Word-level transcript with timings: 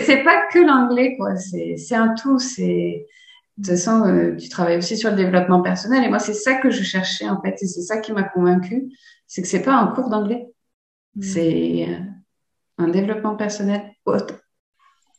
c'est, 0.00 0.22
pas 0.24 0.46
que 0.52 0.58
l'anglais, 0.58 1.16
quoi. 1.16 1.36
C'est, 1.36 1.94
un 1.94 2.14
tout. 2.14 2.38
C'est, 2.38 3.06
de 3.56 3.62
toute 3.62 3.76
façon, 3.76 4.06
euh, 4.06 4.36
tu 4.36 4.48
travailles 4.48 4.78
aussi 4.78 4.96
sur 4.96 5.10
le 5.10 5.16
développement 5.16 5.62
personnel. 5.62 6.04
Et 6.04 6.08
moi, 6.08 6.18
c'est 6.18 6.34
ça 6.34 6.54
que 6.54 6.70
je 6.70 6.82
cherchais, 6.82 7.28
en 7.28 7.40
fait. 7.40 7.62
Et 7.62 7.66
c'est 7.66 7.82
ça 7.82 7.98
qui 7.98 8.12
m'a 8.12 8.24
convaincue. 8.24 8.92
C'est 9.26 9.42
que 9.42 9.48
c'est 9.48 9.62
pas 9.62 9.74
un 9.74 9.88
cours 9.88 10.10
d'anglais. 10.10 10.46
Mm. 11.14 11.22
C'est 11.22 11.86
euh, 11.88 11.98
un 12.78 12.88
développement 12.88 13.36
personnel, 13.36 13.82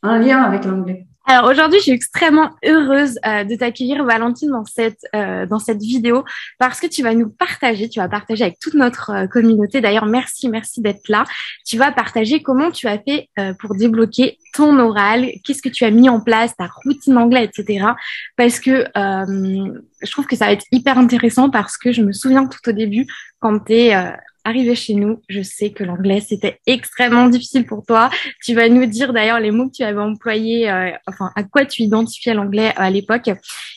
un 0.02 0.18
lien 0.18 0.42
avec 0.42 0.64
l'anglais. 0.64 1.07
Alors 1.30 1.50
aujourd'hui, 1.50 1.78
je 1.80 1.82
suis 1.82 1.92
extrêmement 1.92 2.52
heureuse 2.64 3.18
euh, 3.26 3.44
de 3.44 3.54
t'accueillir, 3.54 4.02
Valentine, 4.02 4.50
dans 4.50 4.64
cette 4.64 5.04
euh, 5.14 5.44
dans 5.44 5.58
cette 5.58 5.82
vidéo 5.82 6.24
parce 6.58 6.80
que 6.80 6.86
tu 6.86 7.02
vas 7.02 7.12
nous 7.12 7.28
partager, 7.28 7.90
tu 7.90 8.00
vas 8.00 8.08
partager 8.08 8.44
avec 8.44 8.58
toute 8.58 8.72
notre 8.72 9.10
euh, 9.10 9.26
communauté. 9.26 9.82
D'ailleurs, 9.82 10.06
merci, 10.06 10.48
merci 10.48 10.80
d'être 10.80 11.06
là. 11.10 11.26
Tu 11.66 11.76
vas 11.76 11.92
partager 11.92 12.40
comment 12.40 12.70
tu 12.70 12.88
as 12.88 12.98
fait 12.98 13.28
pour 13.58 13.74
débloquer 13.74 14.38
ton 14.54 14.78
oral, 14.78 15.30
qu'est-ce 15.44 15.60
que 15.60 15.68
tu 15.68 15.84
as 15.84 15.90
mis 15.90 16.08
en 16.08 16.18
place, 16.18 16.56
ta 16.56 16.70
routine 16.82 17.18
anglais, 17.18 17.44
etc. 17.44 17.88
Parce 18.36 18.58
que 18.58 18.86
je 18.96 20.10
trouve 20.10 20.26
que 20.26 20.34
ça 20.34 20.46
va 20.46 20.52
être 20.52 20.64
hyper 20.72 20.96
intéressant 20.96 21.50
parce 21.50 21.76
que 21.76 21.92
je 21.92 22.00
me 22.00 22.12
souviens 22.12 22.46
tout 22.46 22.70
au 22.70 22.72
début 22.72 23.06
quand 23.38 23.66
tu 23.66 23.74
es 23.74 24.14
arrivé 24.48 24.74
chez 24.74 24.94
nous, 24.94 25.20
je 25.28 25.42
sais 25.42 25.70
que 25.70 25.84
l'anglais 25.84 26.20
c'était 26.20 26.58
extrêmement 26.66 27.28
difficile 27.28 27.66
pour 27.66 27.84
toi. 27.84 28.10
Tu 28.42 28.54
vas 28.54 28.68
nous 28.68 28.86
dire 28.86 29.12
d'ailleurs 29.12 29.40
les 29.40 29.50
mots 29.50 29.68
que 29.68 29.76
tu 29.76 29.82
avais 29.82 30.00
employés, 30.00 30.70
euh, 30.70 30.90
enfin 31.06 31.30
à 31.36 31.42
quoi 31.44 31.66
tu 31.66 31.82
identifiais 31.82 32.34
l'anglais 32.34 32.72
à 32.76 32.90
l'époque. 32.90 33.30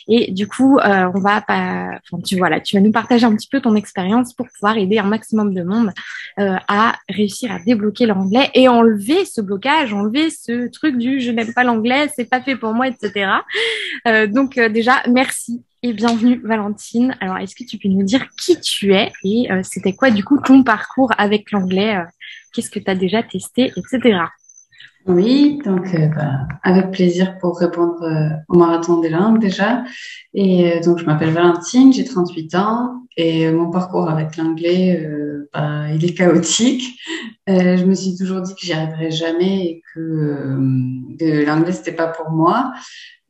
Et 0.08 0.32
du 0.32 0.48
coup, 0.48 0.80
euh, 0.80 1.12
on 1.14 1.20
va 1.20 1.44
enfin 1.48 2.22
tu 2.26 2.38
voilà, 2.38 2.62
tu 2.62 2.78
vas 2.78 2.82
nous 2.82 2.92
partager 2.92 3.26
un 3.26 3.36
petit 3.36 3.50
peu 3.50 3.60
ton 3.60 3.76
expérience 3.76 4.34
pour 4.34 4.48
pouvoir 4.48 4.78
aider 4.78 4.98
un 4.98 5.04
maximum 5.04 5.54
de 5.54 5.64
monde 5.64 5.92
euh, 6.40 6.56
à 6.68 6.96
réussir 7.10 7.52
à 7.52 7.60
débloquer 7.60 8.06
l'anglais 8.06 8.50
et 8.54 8.70
enlever 8.70 9.26
ce 9.26 9.42
blocage, 9.42 9.94
enlever 9.94 10.30
ce 10.30 10.70
truc 10.70 10.98
du 10.98 11.20
je 11.20 11.32
n'aime 11.32 11.54
pas 11.54 11.64
l'anglais, 11.64 12.10
c'est 12.16 12.30
pas 12.30 12.42
fait 12.42 12.56
pour 12.56 12.74
moi, 12.74 12.88
etc. 12.88 13.30
donc 14.30 14.56
déjà 14.56 15.04
merci 15.10 15.64
et 15.84 15.94
bienvenue 15.94 16.40
Valentine. 16.44 17.16
Alors, 17.22 17.38
est-ce 17.38 17.56
que 17.56 17.64
tu 17.64 17.78
peux 17.78 17.90
nous 17.90 18.04
dire 18.04 18.28
qui 18.40 18.60
tu 18.60 18.94
es 18.94 19.12
et 19.24 19.52
euh, 19.52 19.62
c'était 19.64 19.94
quoi 19.94 20.12
du 20.12 20.24
coup 20.24 20.40
ton 20.40 20.64
parcours 20.64 21.12
avec 21.18 21.52
l'anglais 21.52 21.98
euh, 21.98 22.04
Qu'est-ce 22.54 22.70
que 22.70 22.80
tu 22.80 22.90
as 22.90 22.96
déjà 22.96 23.24
testé, 23.24 23.72
etc. 23.76 24.20
Oui, 25.08 25.60
donc 25.66 25.96
euh, 25.96 26.08
bah, 26.08 26.48
avec 26.62 26.92
plaisir 26.92 27.40
pour 27.40 27.58
répondre 27.58 28.06
au 28.48 28.58
marathon 28.58 29.00
des 29.00 29.10
langues 29.10 29.40
déjà. 29.40 29.84
Et 30.36 30.80
donc 30.82 31.00
je 31.00 31.06
m'appelle 31.06 31.32
Valentine, 31.32 31.92
j'ai 31.92 32.04
38 32.04 32.56
ans 32.56 33.02
et 33.18 33.52
mon 33.52 33.72
parcours 33.72 34.08
avec 34.10 34.38
l'anglais, 34.38 35.04
bah, 35.54 35.92
il 35.92 36.06
est 36.06 36.14
chaotique. 36.14 37.00
je 37.48 37.84
me 37.86 37.96
suis 37.96 38.16
toujours 38.16 38.42
dit 38.42 38.54
que 38.54 38.62
j'y 38.62 38.74
arriverais 38.74 39.10
jamais 39.10 39.66
et 39.66 39.84
que, 39.94 40.58
que 41.20 41.46
l'anglais 41.46 41.72
c'était 41.72 41.94
pas 41.94 42.08
pour 42.08 42.30
moi. 42.30 42.72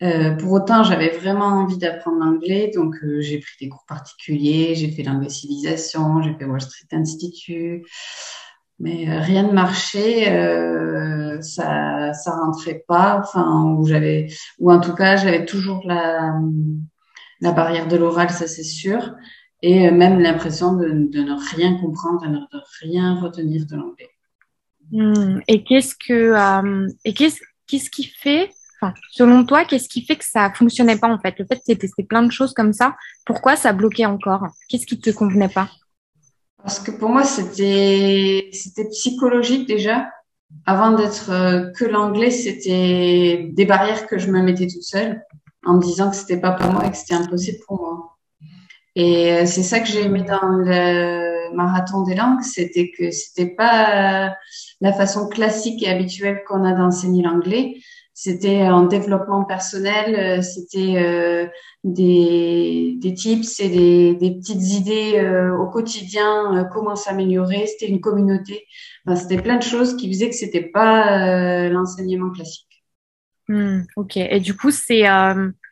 Euh, 0.04 0.32
pour 0.32 0.52
autant, 0.54 0.84
j'avais 0.84 1.10
vraiment 1.10 1.46
envie 1.46 1.78
d'apprendre 1.78 2.18
l'anglais, 2.18 2.72
donc 2.74 2.96
euh, 3.04 3.22
j'ai 3.22 3.38
pris 3.38 3.54
des 3.60 3.70
cours 3.70 3.86
particuliers, 3.88 4.74
j'ai 4.74 4.90
fait 4.90 5.04
l'anglais 5.04 5.30
civilisation, 5.30 6.24
j'ai 6.24 6.34
fait 6.34 6.46
Wall 6.46 6.60
Street 6.60 6.88
Institute, 6.92 7.86
mais 8.80 9.08
euh, 9.08 9.20
rien 9.20 9.44
ne 9.44 9.52
marchait, 9.52 10.26
ça 11.42 12.14
ça 12.14 12.32
rentrait 12.32 12.84
pas, 12.88 13.20
enfin 13.20 13.76
ou 13.78 13.86
j'avais 13.86 14.28
ou 14.60 14.72
en 14.72 14.80
tout 14.80 14.96
cas 14.96 15.18
j'avais 15.18 15.46
toujours 15.46 15.82
la 15.86 16.34
la 17.42 17.52
barrière 17.52 17.88
de 17.88 17.98
l'oral, 17.98 18.32
ça 18.32 18.48
c'est 18.48 18.64
sûr, 18.64 19.14
et 19.62 19.92
même 19.92 20.20
l'impression 20.20 20.74
de, 20.74 20.88
ne 20.88 21.56
rien 21.56 21.76
comprendre, 21.80 22.22
de 22.22 22.28
ne 22.28 22.40
rien 22.82 23.20
retenir 23.20 23.68
de 23.68 23.76
l'anglais. 23.76 24.10
Hmm. 24.92 25.40
et 25.48 25.64
qu'est-ce 25.64 25.96
que 25.96 26.36
et 27.06 27.14
qu'est-ce 27.14 27.40
qu'est-ce 27.68 27.90
qui 27.90 28.04
fait 28.04 28.50
selon 29.12 29.46
toi, 29.46 29.66
qu'est-ce 29.66 29.90
qui 29.90 30.06
fait 30.06 30.16
que 30.16 30.26
ça 30.26 30.52
fonctionnait 30.54 30.98
pas 30.98 31.08
en 31.08 31.20
fait? 31.20 31.36
Le 31.38 31.46
fait 31.46 31.58
que 31.58 31.72
tu 31.72 31.78
testé 31.78 32.04
plein 32.04 32.24
de 32.24 32.32
choses 32.32 32.54
comme 32.54 32.74
ça, 32.74 32.96
pourquoi 33.26 33.56
ça 33.56 33.74
bloquait 33.74 34.06
encore? 34.06 34.48
Qu'est-ce 34.70 34.86
qui 34.86 35.00
te 35.00 35.10
convenait 35.12 35.50
pas? 35.50 35.70
Parce 36.64 36.80
que 36.80 36.92
pour 36.92 37.10
moi, 37.10 37.24
c'était 37.24 38.50
c'était 38.54 38.88
psychologique 38.90 39.68
déjà. 39.68 40.10
Avant 40.66 40.92
d'être 40.92 41.32
euh, 41.32 41.72
que 41.72 41.86
l'anglais, 41.86 42.30
c'était 42.30 43.50
des 43.52 43.66
barrières 43.66 44.06
que 44.06 44.18
je 44.18 44.30
me 44.30 44.42
mettais 44.42 44.68
toute 44.68 44.84
seule 44.84 45.24
en 45.66 45.76
me 45.76 45.82
disant 45.82 46.10
que 46.10 46.16
c'était 46.16 46.40
pas 46.40 46.52
pour 46.52 46.72
moi 46.72 46.86
et 46.86 46.92
que 46.92 46.98
c'était 46.98 47.14
impossible 47.14 47.60
pour 47.66 47.80
moi. 47.80 48.18
Et 48.96 49.32
euh, 49.32 49.46
c'est 49.46 49.64
ça 49.64 49.80
que 49.80 49.88
j'ai 49.88 50.04
aimé 50.04 50.24
dans 50.24 50.50
le 50.50 51.56
marathon 51.56 52.04
des 52.04 52.16
langues, 52.16 52.42
c'était 52.42 52.92
que 52.92 53.12
c'était 53.12 53.48
pas 53.48 54.36
la 54.82 54.94
façon 54.94 55.30
classique 55.30 55.82
et 55.84 55.90
habituelle 55.90 56.44
qu'on 56.48 56.66
a 56.66 56.74
d'enseigner 56.74 57.24
l'anglais 57.24 57.76
c'était 58.24 58.70
en 58.70 58.84
développement 58.84 59.46
personnel, 59.46 60.16
euh, 60.16 60.42
c'était 60.44 60.94
euh, 60.98 61.48
des, 61.84 62.96
des 63.00 63.16
tips 63.16 63.60
et 63.60 64.16
des, 64.16 64.32
petites 64.36 64.62
idées 64.74 65.18
euh, 65.18 65.58
au 65.58 65.68
quotidien, 65.68 66.70
comment 66.72 66.96
s'améliorer. 66.96 67.66
C'était 67.66 67.88
une 67.88 68.00
communauté. 68.00 68.68
C'était 69.16 69.42
plein 69.42 69.58
de 69.58 69.64
choses 69.64 69.98
qui 69.98 70.08
faisaient 70.08 70.30
que 70.30 70.36
c'était 70.36 70.70
pas 70.70 71.68
l'enseignement 71.70 72.30
classique. 72.30 72.68
Hmm, 73.48 73.82
ok. 73.96 74.18
Et 74.18 74.40
du 74.40 74.56
coup, 74.56 74.70
c'est 74.70 75.06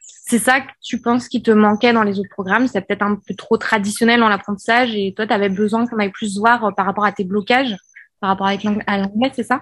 c'est 0.02 0.40
ça 0.40 0.62
que 0.62 0.72
tu 0.81 1.00
penses 1.00 1.28
qui 1.28 1.44
te 1.44 1.52
manquait 1.52 1.94
dans 1.94 2.02
les 2.02 2.20
autres 2.20 2.31
programmes? 2.31 2.68
C'est 2.68 2.81
peut-être 2.81 3.04
un 3.04 3.16
peu 3.16 3.36
trop 3.36 3.58
traditionnel 3.58 4.22
dans 4.22 4.30
l'apprentissage 4.30 4.96
et 4.96 5.14
toi, 5.16 5.28
tu 5.28 5.34
avais 5.34 5.50
besoin 5.50 5.86
qu'on 5.86 6.00
aille 6.00 6.12
plus 6.12 6.40
voir 6.40 6.74
par 6.76 6.88
rapport 6.88 7.06
à 7.06 7.12
tes 7.12 7.26
blocages, 7.26 7.76
par 8.20 8.31
rapport 8.31 8.48
à 8.48 8.98
l'anglais, 8.98 9.31
c'est 9.36 9.44
ça? 9.44 9.62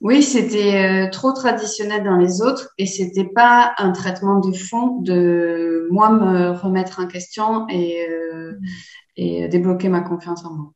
Oui, 0.00 0.22
c'était 0.22 1.06
euh, 1.06 1.10
trop 1.10 1.32
traditionnel 1.32 2.04
dans 2.04 2.16
les 2.16 2.40
autres 2.40 2.70
et 2.78 2.86
c'était 2.86 3.24
pas 3.24 3.74
un 3.78 3.90
traitement 3.90 4.38
de 4.38 4.52
fond 4.52 5.00
de 5.00 5.88
moi 5.90 6.10
me 6.10 6.50
remettre 6.50 7.00
en 7.00 7.06
question 7.06 7.66
et, 7.68 8.06
euh, 8.08 8.52
et 9.16 9.48
débloquer 9.48 9.88
ma 9.88 10.02
confiance 10.02 10.44
en 10.44 10.54
moi. 10.54 10.72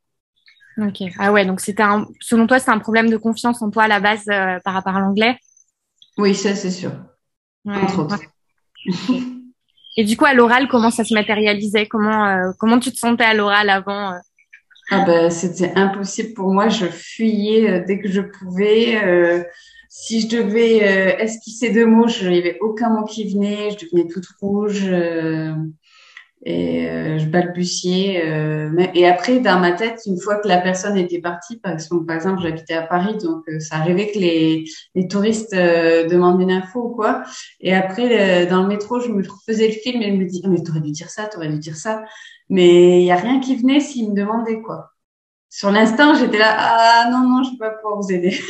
Ok. 0.78 1.02
Ah 1.18 1.32
ouais, 1.32 1.44
donc 1.44 1.60
c'était 1.60 1.82
un, 1.84 2.06
selon 2.20 2.46
toi, 2.46 2.58
c'est 2.58 2.70
un 2.70 2.78
problème 2.78 3.10
de 3.10 3.16
confiance 3.16 3.62
en 3.62 3.70
toi 3.70 3.84
à 3.84 3.88
la 3.88 4.00
base 4.00 4.24
euh, 4.28 4.58
par 4.64 4.74
rapport 4.74 4.96
à 4.96 5.00
l'anglais? 5.00 5.38
Oui, 6.18 6.34
ça 6.34 6.54
c'est 6.54 6.70
sûr. 6.70 6.92
Entre 7.64 8.00
autres. 8.00 8.18
Et 9.96 10.04
du 10.04 10.16
coup, 10.16 10.24
à 10.24 10.34
l'oral, 10.34 10.66
comment 10.66 10.90
ça 10.90 11.04
se 11.04 11.14
matérialisait? 11.14 11.86
Comment 11.86 12.52
comment 12.58 12.80
tu 12.80 12.90
te 12.90 12.96
sentais 12.96 13.24
à 13.24 13.34
l'oral 13.34 13.70
avant 13.70 14.14
ah 14.90 15.04
ben, 15.06 15.30
c'était 15.30 15.72
impossible 15.76 16.34
pour 16.34 16.52
moi. 16.52 16.68
Je 16.68 16.86
fuyais 16.86 17.70
euh, 17.70 17.84
dès 17.86 17.98
que 18.00 18.08
je 18.08 18.20
pouvais. 18.20 19.02
Euh, 19.02 19.42
si 19.88 20.20
je 20.20 20.28
devais 20.28 20.82
euh, 20.82 21.18
esquisser 21.18 21.70
deux 21.70 21.86
mots, 21.86 22.08
je 22.08 22.28
n'avais 22.28 22.58
aucun 22.60 22.90
mot 22.90 23.04
qui 23.04 23.32
venait. 23.32 23.70
Je 23.70 23.86
devenais 23.86 24.08
toute 24.08 24.26
rouge 24.40 24.90
et 26.44 27.18
je 27.18 27.26
balbutiais. 27.26 28.20
et 28.94 29.06
après, 29.06 29.38
dans 29.38 29.60
ma 29.60 29.70
tête, 29.70 30.00
une 30.06 30.18
fois 30.18 30.40
que 30.40 30.48
la 30.48 30.58
personne 30.58 30.96
était 30.96 31.20
partie, 31.20 31.58
par 31.58 31.72
exemple, 31.72 32.04
par 32.04 32.16
exemple 32.16 32.42
j'habitais 32.42 32.74
à 32.74 32.82
Paris, 32.82 33.16
donc 33.22 33.44
ça 33.60 33.76
arrivait 33.76 34.10
que 34.10 34.18
les, 34.18 34.64
les 34.96 35.06
touristes 35.06 35.54
demandent 35.54 36.40
une 36.40 36.50
info 36.50 36.80
ou 36.80 36.94
quoi. 36.96 37.22
Et 37.60 37.72
après, 37.72 38.46
dans 38.46 38.62
le 38.62 38.68
métro, 38.68 38.98
je 38.98 39.08
me 39.12 39.22
faisais 39.46 39.68
le 39.68 39.74
film 39.74 40.02
et 40.02 40.10
je 40.10 40.16
me 40.16 40.24
dis, 40.24 40.42
oh, 40.44 40.48
mais 40.48 40.60
t'aurais 40.64 40.80
dû 40.80 40.90
dire 40.90 41.10
ça, 41.10 41.26
t'aurais 41.26 41.48
dû 41.48 41.60
dire 41.60 41.76
ça. 41.76 42.02
Mais 42.52 43.00
il 43.00 43.06
y 43.06 43.10
a 43.10 43.16
rien 43.16 43.40
qui 43.40 43.56
venait 43.56 43.80
s'il 43.80 44.10
me 44.10 44.14
demandait 44.14 44.60
quoi. 44.60 44.90
Sur 45.48 45.70
l'instant, 45.70 46.14
j'étais 46.14 46.36
là, 46.36 46.54
ah 46.58 47.08
non, 47.10 47.26
non, 47.26 47.42
je 47.42 47.48
ne 47.48 47.52
peux 47.52 47.64
pas 47.64 47.70
pouvoir 47.70 48.00
vous 48.00 48.12
aider. 48.12 48.38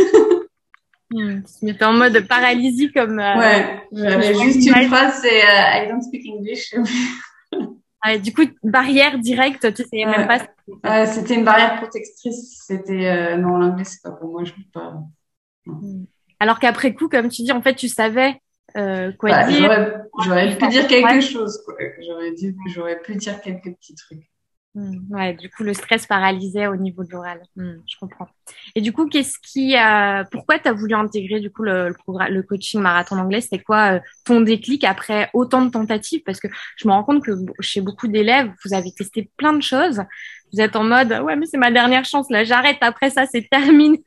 Hmm, 1.14 1.42
tu 1.42 1.66
m'étais 1.66 1.84
en 1.84 1.92
mode 1.92 2.26
paralysie 2.26 2.90
comme. 2.90 3.18
Euh, 3.18 3.36
ouais, 3.36 3.82
j'avais 3.92 4.32
juste 4.32 4.66
une 4.66 4.88
phrase, 4.88 5.20
c'est 5.20 5.42
euh, 5.42 5.84
I 5.84 5.86
don't 5.86 6.00
speak 6.00 6.22
English. 6.26 6.74
du 8.22 8.32
coup, 8.32 8.44
barrière 8.62 9.18
directe, 9.18 9.74
tu 9.74 9.82
sais 9.82 10.06
même 10.06 10.26
pas. 10.26 11.04
c'était 11.04 11.34
une 11.34 11.44
barrière 11.44 11.76
protectrice. 11.76 12.62
C'était 12.66 13.10
euh, 13.10 13.36
non, 13.36 13.58
l'anglais 13.58 13.84
c'est 13.84 14.00
pas 14.02 14.12
pour 14.12 14.30
moi, 14.30 14.44
je 14.44 14.52
peux 14.52 14.62
pas. 14.72 15.02
Hmm. 15.66 16.04
Alors 16.40 16.58
qu'après 16.58 16.94
coup, 16.94 17.10
comme 17.10 17.28
tu 17.28 17.42
dis, 17.42 17.52
en 17.52 17.60
fait, 17.60 17.74
tu 17.74 17.88
savais 17.88 18.40
euh, 18.76 19.12
quoi 19.12 19.30
bah, 19.30 19.46
dire? 19.46 20.02
J'aurais 20.24 20.56
pu 20.56 20.68
dire 20.68 20.86
quelque 20.86 21.20
chose. 21.20 21.60
J'aurais 22.00 22.34
j'aurais 22.74 23.00
pu 23.00 23.16
dire 23.16 23.40
quelques 23.40 23.74
petits 23.76 23.94
trucs. 23.94 24.32
Hmm, 24.74 25.00
ouais, 25.10 25.34
du 25.34 25.50
coup, 25.50 25.64
le 25.64 25.74
stress 25.74 26.06
paralysait 26.06 26.66
au 26.66 26.76
niveau 26.76 27.04
de 27.04 27.10
l'oral. 27.10 27.42
Hmm, 27.56 27.74
je 27.86 27.96
comprends. 28.00 28.28
Et 28.74 28.80
du 28.80 28.90
coup, 28.92 29.06
qu'est-ce 29.06 29.36
qui, 29.42 29.76
euh, 29.76 30.24
pourquoi 30.30 30.58
tu 30.58 30.66
as 30.66 30.72
voulu 30.72 30.94
intégrer 30.94 31.40
du 31.40 31.50
coup 31.50 31.62
le, 31.62 31.90
le, 31.90 32.30
le 32.30 32.42
coaching 32.42 32.80
marathon 32.80 33.18
anglais 33.18 33.42
C'est 33.42 33.58
quoi 33.58 33.96
euh, 33.96 34.00
ton 34.24 34.40
déclic 34.40 34.84
après 34.84 35.28
autant 35.34 35.62
de 35.66 35.70
tentatives? 35.70 36.22
Parce 36.24 36.40
que 36.40 36.48
je 36.76 36.88
me 36.88 36.92
rends 36.92 37.04
compte 37.04 37.22
que 37.22 37.32
chez 37.60 37.82
beaucoup 37.82 38.08
d'élèves, 38.08 38.50
vous 38.64 38.72
avez 38.72 38.90
testé 38.92 39.30
plein 39.36 39.52
de 39.52 39.62
choses. 39.62 40.00
Vous 40.52 40.60
êtes 40.60 40.76
en 40.76 40.84
mode 40.84 41.12
ouais, 41.24 41.36
mais 41.36 41.46
c'est 41.46 41.58
ma 41.58 41.70
dernière 41.70 42.04
chance 42.04 42.26
là, 42.30 42.44
j'arrête. 42.44 42.78
Après 42.80 43.10
ça, 43.10 43.26
c'est 43.26 43.48
terminé. 43.50 44.02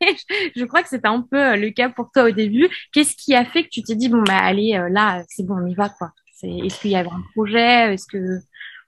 je 0.56 0.66
crois 0.66 0.84
que 0.84 0.90
c'était 0.90 1.08
un 1.08 1.22
peu 1.22 1.38
euh, 1.38 1.56
le 1.56 1.70
cas 1.72 1.90
pour 1.90 2.12
toi 2.12 2.26
au 2.26 2.32
début. 2.32 2.70
Qu'est-ce 2.94 3.16
qui 3.16 3.36
a 3.36 3.46
fait 3.46 3.64
que 3.64 3.70
tu 3.70 3.82
t'es 3.82 3.96
dit 3.96 4.10
bon 4.10 4.22
bah 4.24 4.38
allez 4.38 4.80
là, 4.90 5.24
c'est 5.30 5.46
bon, 5.46 5.56
on 5.62 5.68
y 5.68 5.76
va 5.76 5.90
quoi 5.90 6.12
Est-ce 6.44 6.80
qu'il 6.82 6.92
y 6.92 6.96
avait 6.96 7.10
un 7.10 7.24
projet? 7.34 7.94
Est-ce 7.94 8.06
que 8.08 8.40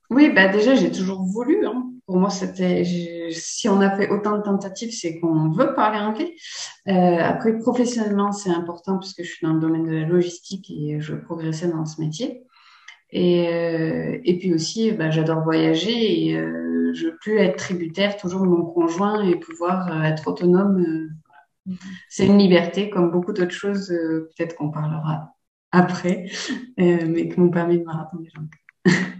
Oui, 0.09 0.29
bah 0.29 0.47
déjà, 0.47 0.75
j'ai 0.75 0.91
toujours 0.91 1.23
voulu. 1.23 1.65
Hein. 1.65 1.91
Pour 2.07 2.17
moi, 2.17 2.29
c'était 2.29 2.85
si 3.31 3.67
on 3.67 3.81
a 3.81 3.93
fait 3.97 4.09
autant 4.09 4.37
de 4.37 4.41
tentatives, 4.43 4.91
c'est 4.93 5.19
qu'on 5.19 5.49
veut 5.49 5.73
parler 5.73 5.99
anglais. 5.99 6.35
Euh, 6.87 7.17
après, 7.21 7.57
professionnellement, 7.59 8.31
c'est 8.31 8.49
important 8.49 8.97
puisque 8.97 9.23
je 9.23 9.29
suis 9.29 9.45
dans 9.45 9.53
le 9.53 9.59
domaine 9.59 9.83
de 9.83 9.91
la 9.91 10.07
logistique 10.07 10.71
et 10.71 11.01
je 11.01 11.15
progressais 11.15 11.67
dans 11.67 11.85
ce 11.85 11.99
métier. 11.99 12.43
Et, 13.11 13.49
euh, 13.49 14.19
et 14.23 14.37
puis 14.37 14.53
aussi, 14.53 14.93
bah, 14.93 15.11
j'adore 15.11 15.43
voyager 15.43 16.27
et 16.27 16.37
euh, 16.37 16.66
je 16.97 17.09
plus 17.09 17.37
être 17.37 17.57
tributaire 17.57 18.17
toujours 18.17 18.41
de 18.41 18.47
mon 18.47 18.65
conjoint 18.65 19.23
et 19.23 19.35
pouvoir 19.35 19.91
euh, 19.91 20.03
être 20.03 20.27
autonome. 20.27 20.81
Euh, 20.81 21.73
c'est 22.09 22.25
une 22.25 22.37
liberté, 22.37 22.89
comme 22.89 23.11
beaucoup 23.11 23.33
d'autres 23.33 23.51
choses, 23.51 23.87
peut-être 23.89 24.55
qu'on 24.55 24.71
parlera 24.71 25.35
après, 25.73 26.25
mais 26.77 27.27
qui 27.27 27.39
m'ont 27.39 27.49
permis 27.49 27.79
de. 27.79 27.85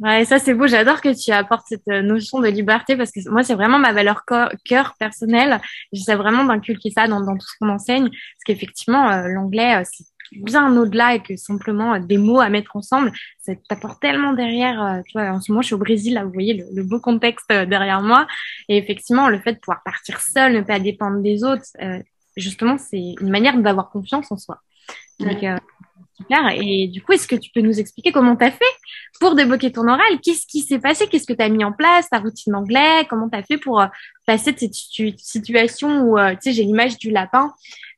Ouais, 0.00 0.24
ça 0.24 0.38
c'est 0.38 0.54
beau. 0.54 0.66
J'adore 0.66 1.00
que 1.00 1.14
tu 1.14 1.30
apportes 1.30 1.66
cette 1.68 1.86
euh, 1.88 2.02
notion 2.02 2.40
de 2.40 2.48
liberté 2.48 2.96
parce 2.96 3.12
que 3.12 3.20
moi 3.30 3.42
c'est 3.42 3.54
vraiment 3.54 3.78
ma 3.78 3.92
valeur 3.92 4.24
cœur 4.64 4.94
personnelle. 4.98 5.60
J'essaie 5.92 6.16
vraiment 6.16 6.44
d'inculquer 6.44 6.90
ça 6.90 7.06
dans, 7.06 7.24
tout 7.24 7.46
ce 7.46 7.54
qu'on 7.60 7.68
enseigne 7.68 8.08
parce 8.08 8.44
qu'effectivement 8.44 9.10
euh, 9.10 9.28
l'anglais 9.28 9.76
euh, 9.76 9.84
c'est 9.84 10.04
bien 10.32 10.76
au-delà 10.76 11.14
et 11.14 11.20
que 11.20 11.36
simplement 11.36 11.98
des 11.98 12.18
mots 12.18 12.40
à 12.40 12.48
mettre 12.48 12.76
ensemble. 12.76 13.12
Ça 13.40 13.52
t'apporte 13.68 14.00
tellement 14.00 14.32
derrière. 14.32 15.02
tu 15.06 15.12
vois, 15.18 15.30
en 15.30 15.40
ce 15.40 15.50
moment 15.50 15.62
je 15.62 15.66
suis 15.66 15.74
au 15.74 15.78
Brésil 15.78 16.14
là, 16.14 16.24
vous 16.24 16.32
voyez 16.32 16.54
le, 16.54 16.64
le 16.74 16.82
beau 16.82 17.00
contexte 17.00 17.48
derrière 17.48 18.02
moi 18.02 18.26
et 18.68 18.76
effectivement 18.76 19.28
le 19.28 19.38
fait 19.40 19.54
de 19.54 19.58
pouvoir 19.58 19.82
partir 19.84 20.20
seul, 20.20 20.52
ne 20.54 20.60
pas 20.60 20.78
dépendre 20.78 21.20
des 21.20 21.44
autres, 21.44 21.64
justement 22.36 22.78
c'est 22.78 23.14
une 23.20 23.30
manière 23.30 23.56
d'avoir 23.58 23.90
confiance 23.90 24.30
en 24.30 24.36
soi. 24.36 24.60
Donc, 25.18 25.44
et 26.52 26.88
du 26.88 27.02
coup, 27.02 27.12
est-ce 27.12 27.26
que 27.26 27.36
tu 27.36 27.50
peux 27.50 27.60
nous 27.60 27.80
expliquer 27.80 28.12
comment 28.12 28.36
tu 28.36 28.44
as 28.44 28.50
fait 28.50 28.64
pour 29.20 29.34
débloquer 29.34 29.72
ton 29.72 29.88
oral? 29.88 30.20
Qu'est-ce 30.22 30.46
qui 30.46 30.60
s'est 30.60 30.78
passé? 30.78 31.06
Qu'est-ce 31.06 31.26
que 31.26 31.32
tu 31.32 31.42
as 31.42 31.48
mis 31.48 31.64
en 31.64 31.72
place? 31.72 32.08
Ta 32.10 32.18
routine 32.18 32.52
d'anglais 32.52 33.06
Comment 33.08 33.28
tu 33.28 33.38
as 33.38 33.42
fait 33.42 33.58
pour 33.58 33.80
euh, 33.80 33.86
passer 34.26 34.52
de 34.52 34.58
cette 34.58 34.74
situation 35.18 36.02
où, 36.02 36.18
euh, 36.18 36.32
tu 36.32 36.38
sais, 36.42 36.52
j'ai 36.52 36.64
l'image 36.64 36.98
du 36.98 37.10
lapin, 37.10 37.52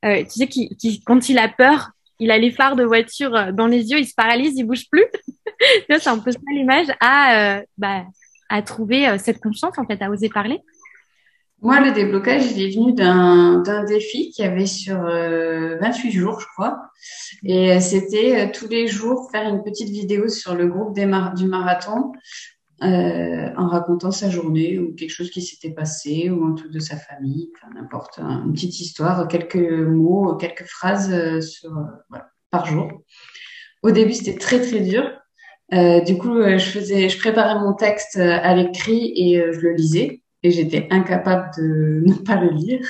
euh, 0.05 0.23
tu 0.23 0.31
sais, 0.31 0.47
qui, 0.47 0.75
qui, 0.77 1.01
quand 1.03 1.29
il 1.29 1.37
a 1.37 1.47
peur, 1.47 1.91
il 2.19 2.31
a 2.31 2.37
les 2.37 2.51
phares 2.51 2.75
de 2.75 2.83
voiture 2.83 3.53
dans 3.53 3.67
les 3.67 3.91
yeux, 3.91 3.99
il 3.99 4.07
se 4.07 4.15
paralyse, 4.15 4.53
il 4.57 4.65
bouge 4.65 4.89
plus. 4.89 5.05
c'est 5.89 6.07
un 6.07 6.19
peu 6.19 6.31
ça 6.31 6.39
l'image 6.51 6.87
à, 6.99 7.61
bah, 7.77 8.03
à 8.49 8.61
trouver 8.61 9.17
cette 9.17 9.39
confiance, 9.39 9.77
en 9.77 9.85
fait, 9.85 10.01
à 10.01 10.09
oser 10.09 10.29
parler. 10.29 10.61
Moi, 11.63 11.79
le 11.79 11.93
déblocage, 11.93 12.51
il 12.51 12.61
est 12.61 12.75
venu 12.75 12.91
d'un 12.91 13.85
défi 13.85 14.31
qu'il 14.31 14.43
y 14.43 14.47
avait 14.49 14.65
sur 14.65 14.97
28 14.97 15.07
euh, 15.07 16.11
jours, 16.11 16.41
je 16.41 16.45
crois. 16.47 16.89
Et 17.45 17.71
euh, 17.71 17.79
c'était 17.79 18.41
euh, 18.41 18.51
tous 18.53 18.67
les 18.67 18.87
jours 18.87 19.31
faire 19.31 19.47
une 19.47 19.63
petite 19.63 19.87
vidéo 19.87 20.27
sur 20.27 20.55
le 20.55 20.67
groupe 20.67 20.93
du 20.93 21.45
marathon 21.47 22.11
en 22.83 23.67
racontant 23.67 24.11
sa 24.11 24.29
journée 24.29 24.79
ou 24.79 24.93
quelque 24.93 25.11
chose 25.11 25.31
qui 25.31 25.41
s'était 25.41 25.71
passé 25.71 26.29
ou 26.29 26.45
un 26.45 26.53
truc 26.53 26.71
de 26.71 26.79
sa 26.79 26.97
famille, 26.97 27.49
n'importe, 27.75 28.19
une 28.19 28.53
petite 28.53 28.79
histoire, 28.79 29.27
quelques 29.27 29.55
mots, 29.55 30.35
quelques 30.35 30.65
phrases 30.65 31.39
sur, 31.39 31.71
par 32.51 32.65
jour. 32.65 32.91
Au 33.83 33.91
début, 33.91 34.13
c'était 34.13 34.37
très, 34.37 34.59
très 34.59 34.81
dur. 34.81 35.03
du 35.71 36.17
coup, 36.17 36.35
je 36.35 37.17
préparais 37.19 37.59
mon 37.59 37.73
texte 37.73 38.17
à 38.17 38.53
l'écrit 38.55 39.13
et 39.15 39.41
je 39.51 39.59
le 39.59 39.73
lisais 39.73 40.23
et 40.43 40.51
j'étais 40.51 40.87
incapable 40.91 41.49
de 41.57 42.03
ne 42.05 42.13
pas 42.13 42.35
le 42.35 42.49
lire. 42.49 42.85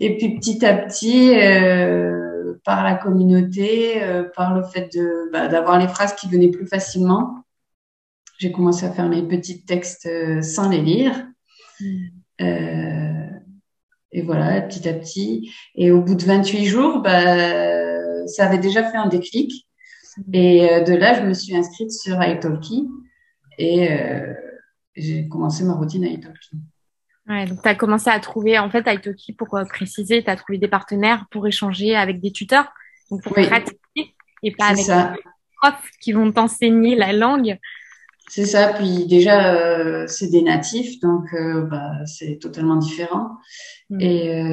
Et 0.00 0.16
puis 0.16 0.36
petit 0.36 0.64
à 0.64 0.74
petit, 0.74 1.36
euh, 1.38 2.54
par 2.64 2.84
la 2.84 2.94
communauté, 2.94 4.02
euh, 4.02 4.24
par 4.36 4.54
le 4.54 4.62
fait 4.62 4.92
de 4.94 5.30
bah, 5.32 5.48
d'avoir 5.48 5.78
les 5.78 5.88
phrases 5.88 6.14
qui 6.14 6.28
venaient 6.28 6.50
plus 6.50 6.66
facilement, 6.66 7.44
j'ai 8.38 8.52
commencé 8.52 8.86
à 8.86 8.92
faire 8.92 9.08
mes 9.08 9.22
petits 9.22 9.64
textes 9.64 10.06
euh, 10.06 10.40
sans 10.42 10.68
les 10.68 10.80
lire. 10.80 11.26
Euh, 12.40 13.26
et 14.12 14.22
voilà, 14.22 14.62
petit 14.62 14.88
à 14.88 14.94
petit. 14.94 15.52
Et 15.74 15.90
au 15.90 16.00
bout 16.00 16.14
de 16.14 16.24
28 16.24 16.64
jours, 16.64 17.02
bah, 17.02 18.26
ça 18.26 18.46
avait 18.46 18.58
déjà 18.58 18.88
fait 18.88 18.96
un 18.96 19.08
déclic. 19.08 19.68
Et 20.32 20.70
euh, 20.70 20.82
de 20.82 20.94
là, 20.94 21.14
je 21.14 21.26
me 21.26 21.34
suis 21.34 21.54
inscrite 21.54 21.92
sur 21.92 22.22
italki. 22.22 22.88
Et 23.58 23.90
euh, 23.90 24.34
j'ai 24.94 25.28
commencé 25.28 25.64
ma 25.64 25.74
routine 25.74 26.04
à 26.04 26.08
Italki. 26.08 26.56
Ouais, 27.28 27.44
donc 27.44 27.60
tu 27.60 27.68
as 27.68 27.74
commencé 27.74 28.08
à 28.08 28.18
trouver, 28.20 28.58
en 28.58 28.70
fait, 28.70 28.84
Italki, 28.86 29.32
pour 29.32 29.48
préciser, 29.68 30.22
tu 30.22 30.30
as 30.30 30.36
trouvé 30.36 30.58
des 30.58 30.68
partenaires 30.68 31.26
pour 31.30 31.46
échanger 31.46 31.94
avec 31.94 32.20
des 32.20 32.32
tuteurs, 32.32 32.72
donc 33.10 33.22
pour 33.22 33.32
pratiquer 33.32 34.14
et 34.42 34.52
pas 34.52 34.68
avec 34.68 34.86
des 34.86 35.20
profs 35.60 35.90
qui 36.00 36.12
vont 36.12 36.32
t'enseigner 36.32 36.94
la 36.94 37.12
langue. 37.12 37.58
C'est 38.28 38.46
ça, 38.46 38.72
puis 38.74 39.06
déjà, 39.06 39.54
euh, 39.54 40.06
c'est 40.06 40.28
des 40.28 40.42
natifs, 40.42 41.00
donc 41.00 41.32
euh, 41.32 41.62
bah, 41.62 42.04
c'est 42.04 42.38
totalement 42.38 42.76
différent. 42.76 43.30
Mm. 43.90 44.00
Et, 44.00 44.44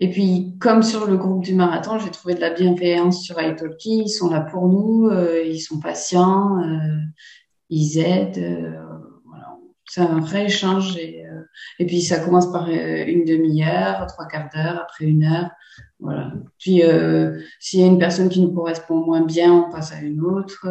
et 0.00 0.10
puis, 0.10 0.56
comme 0.60 0.82
sur 0.82 1.06
le 1.06 1.16
groupe 1.16 1.44
du 1.44 1.54
marathon, 1.54 1.98
j'ai 1.98 2.10
trouvé 2.10 2.34
de 2.34 2.40
la 2.40 2.50
bienveillance 2.50 3.22
sur 3.24 3.40
italki. 3.40 4.02
Ils 4.04 4.08
sont 4.08 4.30
là 4.30 4.40
pour 4.40 4.68
nous, 4.68 5.10
ils 5.44 5.60
sont 5.60 5.80
patients 5.80 6.58
ils 7.72 7.98
aident. 7.98 8.38
Euh, 8.38 8.98
voilà. 9.24 9.56
C'est 9.88 10.02
un 10.02 10.20
vrai 10.20 10.44
échange. 10.44 10.96
Et, 10.98 11.26
euh, 11.26 11.42
et 11.78 11.86
puis, 11.86 12.02
ça 12.02 12.20
commence 12.20 12.52
par 12.52 12.68
euh, 12.68 13.04
une 13.06 13.24
demi-heure, 13.24 14.06
trois 14.06 14.26
quarts 14.26 14.50
d'heure, 14.54 14.78
après 14.82 15.06
une 15.06 15.24
heure. 15.24 15.50
Voilà. 16.02 16.32
Puis, 16.58 16.82
s'il 17.60 17.80
y 17.80 17.84
a 17.84 17.86
une 17.86 17.98
personne 17.98 18.28
qui 18.28 18.40
nous 18.40 18.52
correspond 18.52 18.96
moins 18.96 19.22
bien, 19.22 19.52
on 19.52 19.70
passe 19.70 19.92
à 19.92 20.00
une 20.00 20.20
autre. 20.20 20.66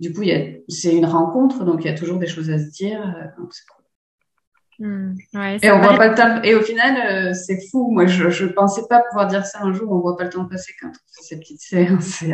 du 0.00 0.12
coup, 0.12 0.22
c'est 0.68 0.94
une 0.94 1.06
rencontre, 1.06 1.64
donc 1.64 1.84
il 1.84 1.86
y 1.86 1.90
a 1.90 1.94
toujours 1.94 2.18
des 2.18 2.26
choses 2.26 2.48
à 2.50 2.58
se 2.58 2.70
dire. 2.70 3.00
Donc 3.38 3.52
c'est 3.52 3.64
hmm. 4.78 5.14
et 5.62 5.70
on 5.70 5.80
voit 5.80 5.96
pas 5.96 6.08
le 6.08 6.14
temps. 6.14 6.42
Et 6.42 6.54
au 6.54 6.62
final, 6.62 7.34
c'est 7.34 7.58
fou. 7.70 7.90
Moi, 7.90 8.06
je, 8.06 8.30
je 8.30 8.46
pensais 8.46 8.82
pas 8.88 9.02
pouvoir 9.10 9.26
dire 9.26 9.44
ça 9.44 9.62
un 9.62 9.72
jour. 9.72 9.90
On 9.90 9.98
voit 10.00 10.16
pas 10.16 10.24
le 10.24 10.30
temps 10.30 10.46
passer 10.46 10.72
quand 10.80 10.88
on 10.88 10.92
fait 10.92 11.22
ces 11.22 11.38
petites 11.38 11.60
séances. 11.60 12.04
C'est 12.20 12.32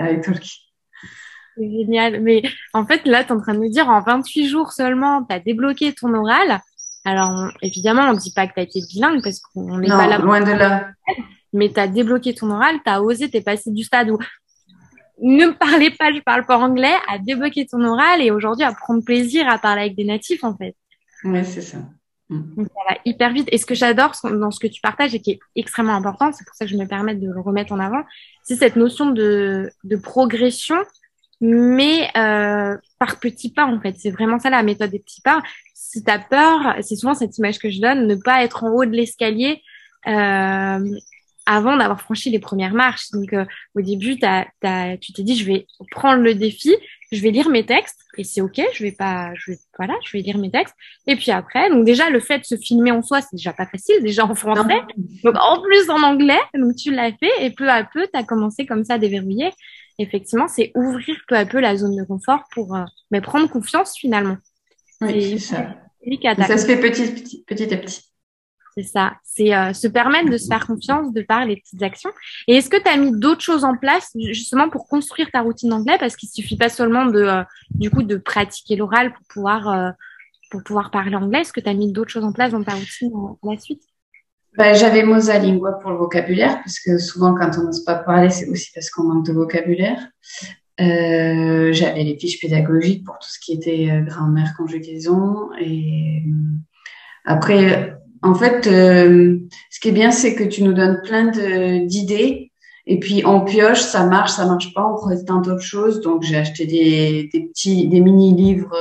c'est 1.56 1.70
génial. 1.70 2.20
Mais 2.20 2.42
en 2.72 2.86
fait, 2.86 3.04
là, 3.04 3.24
tu 3.24 3.30
es 3.30 3.32
en 3.32 3.40
train 3.40 3.54
de 3.54 3.58
me 3.58 3.68
dire, 3.68 3.88
en 3.88 4.00
28 4.00 4.48
jours 4.48 4.72
seulement, 4.72 5.24
tu 5.24 5.34
as 5.34 5.40
débloqué 5.40 5.92
ton 5.92 6.12
oral. 6.14 6.60
Alors, 7.04 7.50
évidemment, 7.62 8.02
on 8.08 8.14
ne 8.14 8.18
dit 8.18 8.32
pas 8.32 8.46
que 8.46 8.54
tu 8.54 8.60
as 8.60 8.62
été 8.62 8.80
bilingue 8.88 9.22
parce 9.22 9.40
qu'on 9.40 9.78
n'est 9.78 9.88
pas 9.88 10.06
là. 10.06 10.18
loin 10.18 10.40
de 10.40 10.52
là. 10.52 10.90
Mais 11.52 11.70
tu 11.70 11.80
as 11.80 11.88
débloqué 11.88 12.34
ton 12.34 12.50
oral, 12.50 12.76
tu 12.84 12.90
as 12.90 13.02
osé, 13.02 13.30
tu 13.30 13.36
es 13.36 13.40
passé 13.40 13.70
du 13.70 13.84
stade 13.84 14.10
où 14.10 14.18
ne 15.20 15.46
me 15.46 15.52
parlez 15.52 15.90
pas, 15.90 16.12
je 16.12 16.20
parle 16.20 16.44
pas 16.46 16.58
anglais, 16.58 16.94
à 17.08 17.18
débloquer 17.18 17.66
ton 17.66 17.82
oral 17.84 18.22
et 18.22 18.30
aujourd'hui 18.30 18.64
à 18.64 18.72
prendre 18.72 19.04
plaisir 19.04 19.48
à 19.48 19.58
parler 19.58 19.82
avec 19.82 19.96
des 19.96 20.04
natifs, 20.04 20.42
en 20.42 20.56
fait. 20.56 20.74
Oui, 21.24 21.44
c'est 21.44 21.60
ça. 21.60 21.78
Mm. 22.28 22.54
Donc, 22.56 22.66
ça 22.68 22.94
va 22.94 23.00
hyper 23.04 23.32
vite. 23.32 23.48
Et 23.52 23.58
ce 23.58 23.66
que 23.66 23.74
j'adore 23.74 24.12
dans 24.24 24.50
ce 24.50 24.58
que 24.58 24.66
tu 24.66 24.80
partages 24.80 25.14
et 25.14 25.20
qui 25.20 25.32
est 25.32 25.40
extrêmement 25.54 25.94
important, 25.94 26.32
c'est 26.32 26.44
pour 26.44 26.54
ça 26.56 26.64
que 26.64 26.70
je 26.70 26.76
me 26.76 26.86
permets 26.86 27.14
de 27.14 27.30
le 27.30 27.40
remettre 27.40 27.72
en 27.72 27.78
avant, 27.78 28.02
c'est 28.42 28.56
cette 28.56 28.76
notion 28.76 29.10
de, 29.10 29.70
de 29.84 29.96
progression 29.96 30.76
mais 31.44 32.08
euh, 32.16 32.76
par 33.00 33.18
petits 33.18 33.50
pas 33.50 33.66
en 33.66 33.80
fait. 33.80 33.96
C'est 33.98 34.12
vraiment 34.12 34.38
ça 34.38 34.48
la 34.48 34.62
méthode 34.62 34.92
des 34.92 35.00
petits 35.00 35.20
pas. 35.20 35.42
Si 35.74 36.02
tu 36.02 36.10
as 36.10 36.20
peur, 36.20 36.76
c'est 36.82 36.94
souvent 36.94 37.14
cette 37.14 37.36
image 37.36 37.58
que 37.58 37.68
je 37.68 37.80
donne, 37.80 38.06
ne 38.06 38.14
pas 38.14 38.44
être 38.44 38.62
en 38.62 38.70
haut 38.70 38.84
de 38.84 38.92
l'escalier 38.92 39.60
euh, 40.06 40.78
avant 41.46 41.76
d'avoir 41.76 42.00
franchi 42.00 42.30
les 42.30 42.38
premières 42.38 42.74
marches. 42.74 43.10
Donc 43.12 43.32
euh, 43.32 43.44
au 43.74 43.80
début, 43.80 44.18
t'as, 44.18 44.46
t'as, 44.60 44.96
tu 44.96 45.12
t'es 45.12 45.22
dit 45.22 45.36
je 45.36 45.44
vais 45.44 45.66
prendre 45.90 46.22
le 46.22 46.34
défi, 46.34 46.74
je 47.10 47.20
vais 47.20 47.30
lire 47.30 47.48
mes 47.48 47.66
textes 47.66 48.00
et 48.16 48.24
c'est 48.24 48.40
ok, 48.40 48.60
je 48.74 48.82
vais 48.84 48.92
pas, 48.92 49.32
je 49.34 49.52
vais, 49.52 49.58
voilà, 49.76 49.94
je 50.04 50.16
vais 50.16 50.22
lire 50.22 50.38
mes 50.38 50.50
textes. 50.50 50.74
Et 51.06 51.16
puis 51.16 51.30
après, 51.30 51.70
donc 51.70 51.84
déjà 51.84 52.10
le 52.10 52.20
fait 52.20 52.38
de 52.38 52.44
se 52.44 52.56
filmer 52.56 52.90
en 52.90 53.02
soi, 53.02 53.20
c'est 53.20 53.36
déjà 53.36 53.52
pas 53.52 53.66
facile, 53.66 54.02
déjà 54.02 54.24
en 54.24 54.34
français, 54.34 54.80
donc 55.24 55.34
en 55.40 55.60
plus 55.60 55.90
en 55.90 56.02
anglais, 56.02 56.40
donc 56.54 56.76
tu 56.76 56.90
l'as 56.90 57.12
fait 57.12 57.30
et 57.40 57.50
peu 57.50 57.68
à 57.68 57.84
peu, 57.84 58.06
tu 58.12 58.18
as 58.18 58.24
commencé 58.24 58.66
comme 58.66 58.84
ça 58.84 58.94
à 58.94 58.98
déverrouiller 58.98 59.50
effectivement, 59.98 60.48
c'est 60.48 60.72
ouvrir 60.74 61.16
peu 61.28 61.36
à 61.36 61.46
peu 61.46 61.60
la 61.60 61.76
zone 61.76 61.96
de 61.96 62.04
confort 62.04 62.44
pour 62.52 62.74
euh, 62.74 62.84
mais 63.10 63.20
prendre 63.20 63.48
confiance 63.48 63.96
finalement. 63.96 64.36
Oui, 65.00 65.38
c'est 65.38 65.54
ça. 65.54 65.74
ça 66.46 66.58
se 66.58 66.66
fait 66.66 66.80
petit, 66.80 67.12
petit, 67.12 67.44
petit 67.44 67.74
à 67.74 67.76
petit. 67.76 68.11
C'est 68.76 68.84
ça. 68.84 69.12
C'est 69.22 69.54
euh, 69.54 69.72
se 69.72 69.86
permettre 69.86 70.30
de 70.30 70.38
se 70.38 70.46
faire 70.46 70.66
confiance, 70.66 71.12
de 71.12 71.22
par 71.22 71.44
les 71.44 71.56
petites 71.56 71.82
actions. 71.82 72.10
Et 72.48 72.56
est-ce 72.56 72.70
que 72.70 72.82
tu 72.82 72.88
as 72.88 72.96
mis 72.96 73.12
d'autres 73.12 73.42
choses 73.42 73.64
en 73.64 73.76
place 73.76 74.10
justement 74.14 74.70
pour 74.70 74.88
construire 74.88 75.30
ta 75.30 75.42
routine 75.42 75.70
d'anglais? 75.70 75.98
Parce 75.98 76.16
qu'il 76.16 76.28
suffit 76.28 76.56
pas 76.56 76.68
seulement 76.68 77.06
de 77.06 77.20
euh, 77.20 77.42
du 77.70 77.90
coup 77.90 78.02
de 78.02 78.16
pratiquer 78.16 78.76
l'oral 78.76 79.12
pour 79.12 79.26
pouvoir 79.28 79.94
pour 80.50 80.62
pouvoir 80.62 80.90
parler 80.90 81.16
anglais. 81.16 81.40
Est-ce 81.40 81.52
que 81.52 81.60
tu 81.60 81.68
as 81.68 81.74
mis 81.74 81.92
d'autres 81.92 82.10
choses 82.10 82.24
en 82.24 82.32
place 82.32 82.52
dans 82.52 82.62
ta 82.62 82.72
routine 82.74 83.12
à 83.42 83.52
la 83.52 83.58
suite? 83.58 83.82
Bah, 84.56 84.74
J'avais 84.74 85.02
Mosa 85.02 85.38
Lingua 85.38 85.72
pour 85.80 85.90
le 85.90 85.96
vocabulaire, 85.96 86.56
parce 86.56 86.78
que 86.78 86.98
souvent, 86.98 87.34
quand 87.34 87.50
on 87.58 87.64
n'ose 87.64 87.84
pas 87.84 87.94
parler, 87.94 88.28
c'est 88.28 88.48
aussi 88.48 88.70
parce 88.74 88.90
qu'on 88.90 89.04
manque 89.04 89.26
de 89.26 89.32
vocabulaire. 89.32 89.98
Euh, 90.80 91.72
j'avais 91.72 92.04
les 92.04 92.18
fiches 92.18 92.40
pédagogiques 92.40 93.04
pour 93.04 93.18
tout 93.18 93.28
ce 93.28 93.38
qui 93.38 93.54
était 93.54 93.90
euh, 93.90 94.02
grammaire, 94.02 94.54
conjugaison. 94.56 95.50
Et 95.58 96.22
euh, 96.26 96.32
après, 97.24 97.96
en 98.22 98.34
fait, 98.34 98.66
euh, 98.66 99.38
ce 99.70 99.80
qui 99.80 99.88
est 99.88 99.92
bien, 99.92 100.10
c'est 100.10 100.34
que 100.34 100.44
tu 100.44 100.62
nous 100.62 100.72
donnes 100.72 101.00
plein 101.04 101.26
d'idées 101.84 102.52
Et 102.86 102.98
puis 102.98 103.22
on 103.26 103.44
pioche, 103.44 103.80
ça 103.80 104.06
marche, 104.06 104.32
ça 104.32 104.46
marche 104.46 104.72
pas, 104.74 104.86
on 104.86 104.96
retente 104.96 105.44
d'autres 105.46 105.62
choses. 105.62 106.00
Donc 106.00 106.22
j'ai 106.22 106.36
acheté 106.36 106.66
des, 106.66 107.28
des 107.32 107.40
petits, 107.46 107.88
des 107.88 108.00
mini 108.00 108.34
livres. 108.34 108.76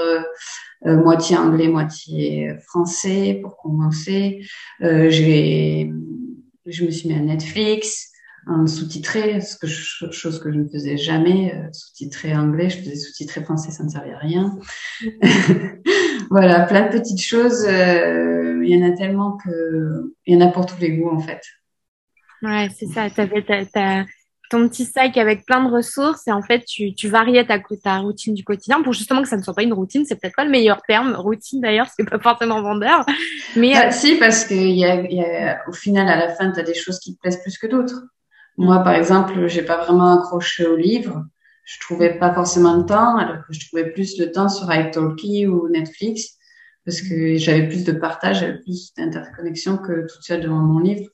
Euh, 0.88 0.98
moitié 0.98 1.38
anglais, 1.38 1.68
moitié 1.68 2.56
français 2.66 3.40
pour 3.42 3.56
commencer. 3.58 4.42
Euh, 4.82 5.12
j'ai, 5.12 5.92
je 6.66 6.86
me 6.86 6.90
suis 6.90 7.08
mis 7.08 7.14
à 7.14 7.20
Netflix, 7.20 8.10
un 8.48 8.66
sous-titré, 8.66 9.40
que 9.62 9.68
chose 9.68 10.40
que 10.40 10.52
je 10.52 10.58
ne 10.58 10.68
faisais 10.68 10.98
jamais, 10.98 11.54
euh, 11.54 11.68
sous-titré 11.72 12.36
anglais, 12.36 12.72
je 12.72 12.80
faisais 12.80 12.96
sous-titré 12.96 13.44
français, 13.44 13.70
ça 13.70 13.84
ne 13.84 13.90
servait 13.90 14.14
à 14.14 14.18
rien. 14.18 14.58
voilà, 16.32 16.62
plein 16.62 16.88
de 16.88 16.98
petites 16.98 17.22
choses. 17.22 17.64
Il 18.64 18.76
y 18.76 18.84
en 18.84 18.88
a 18.88 18.96
tellement 18.96 19.38
que 19.38 20.14
il 20.26 20.36
y 20.36 20.38
en 20.38 20.48
a 20.48 20.52
pour 20.52 20.66
tous 20.66 20.80
les 20.80 20.98
goûts 20.98 21.10
en 21.10 21.20
fait. 21.20 21.42
Ouais, 22.42 22.70
c'est 22.76 22.88
ça. 22.88 23.10
T'avais, 23.10 23.44
ton 24.52 24.68
petit 24.68 24.84
sac 24.84 25.18
avec 25.18 25.46
plein 25.46 25.64
de 25.64 25.72
ressources 25.72 26.28
et 26.28 26.32
en 26.32 26.42
fait 26.42 26.66
tu, 26.66 26.94
tu 26.94 27.08
variais 27.08 27.46
ta, 27.46 27.58
ta 27.82 27.98
routine 28.00 28.34
du 28.34 28.44
quotidien 28.44 28.84
pour 28.84 28.92
justement 28.92 29.22
que 29.22 29.30
ça 29.30 29.38
ne 29.38 29.42
soit 29.42 29.54
pas 29.54 29.64
une 29.64 29.72
routine 29.72 30.04
c'est 30.06 30.20
peut-être 30.20 30.36
pas 30.36 30.44
le 30.44 30.52
meilleur 30.52 30.82
terme 30.86 31.16
routine 31.16 31.62
d'ailleurs 31.62 31.88
c'est 31.96 32.04
pas 32.04 32.20
forcément 32.20 32.62
vendeur 32.62 33.06
mais 33.56 33.74
bah, 33.74 33.88
euh, 33.88 33.92
si 33.92 34.18
parce 34.18 34.44
que 34.44 34.54
y 34.54 34.84
a, 34.84 35.10
y 35.10 35.24
a, 35.24 35.62
au 35.70 35.72
final 35.72 36.10
à 36.10 36.18
la 36.18 36.36
fin 36.36 36.52
tu 36.52 36.60
as 36.60 36.64
des 36.64 36.74
choses 36.74 37.00
qui 37.00 37.16
te 37.16 37.22
plaisent 37.22 37.42
plus 37.42 37.58
que 37.58 37.66
d'autres 37.66 38.04
moi 38.58 38.80
par 38.80 38.94
exemple 38.94 39.48
j'ai 39.48 39.64
pas 39.64 39.78
vraiment 39.78 40.20
accroché 40.20 40.66
au 40.66 40.76
livre 40.76 41.24
je 41.64 41.80
trouvais 41.80 42.20
pas 42.20 42.34
forcément 42.34 42.76
le 42.76 42.86
temps 42.86 43.16
alors 43.16 43.38
que 43.48 43.54
je 43.54 43.66
trouvais 43.66 43.90
plus 43.90 44.20
le 44.20 44.34
temps 44.34 44.50
sur 44.50 44.68
iTalki 44.74 45.48
ou 45.48 45.70
Netflix 45.70 46.38
parce 46.86 47.02
que 47.02 47.38
j'avais 47.38 47.68
plus 47.68 47.84
de 47.84 47.92
partage 47.92 48.40
j'avais 48.40 48.60
plus 48.60 48.94
d'interconnexion 48.96 49.78
que 49.78 50.08
toute 50.08 50.24
seule 50.24 50.42
devant 50.42 50.60
mon 50.60 50.80
livre 50.80 51.10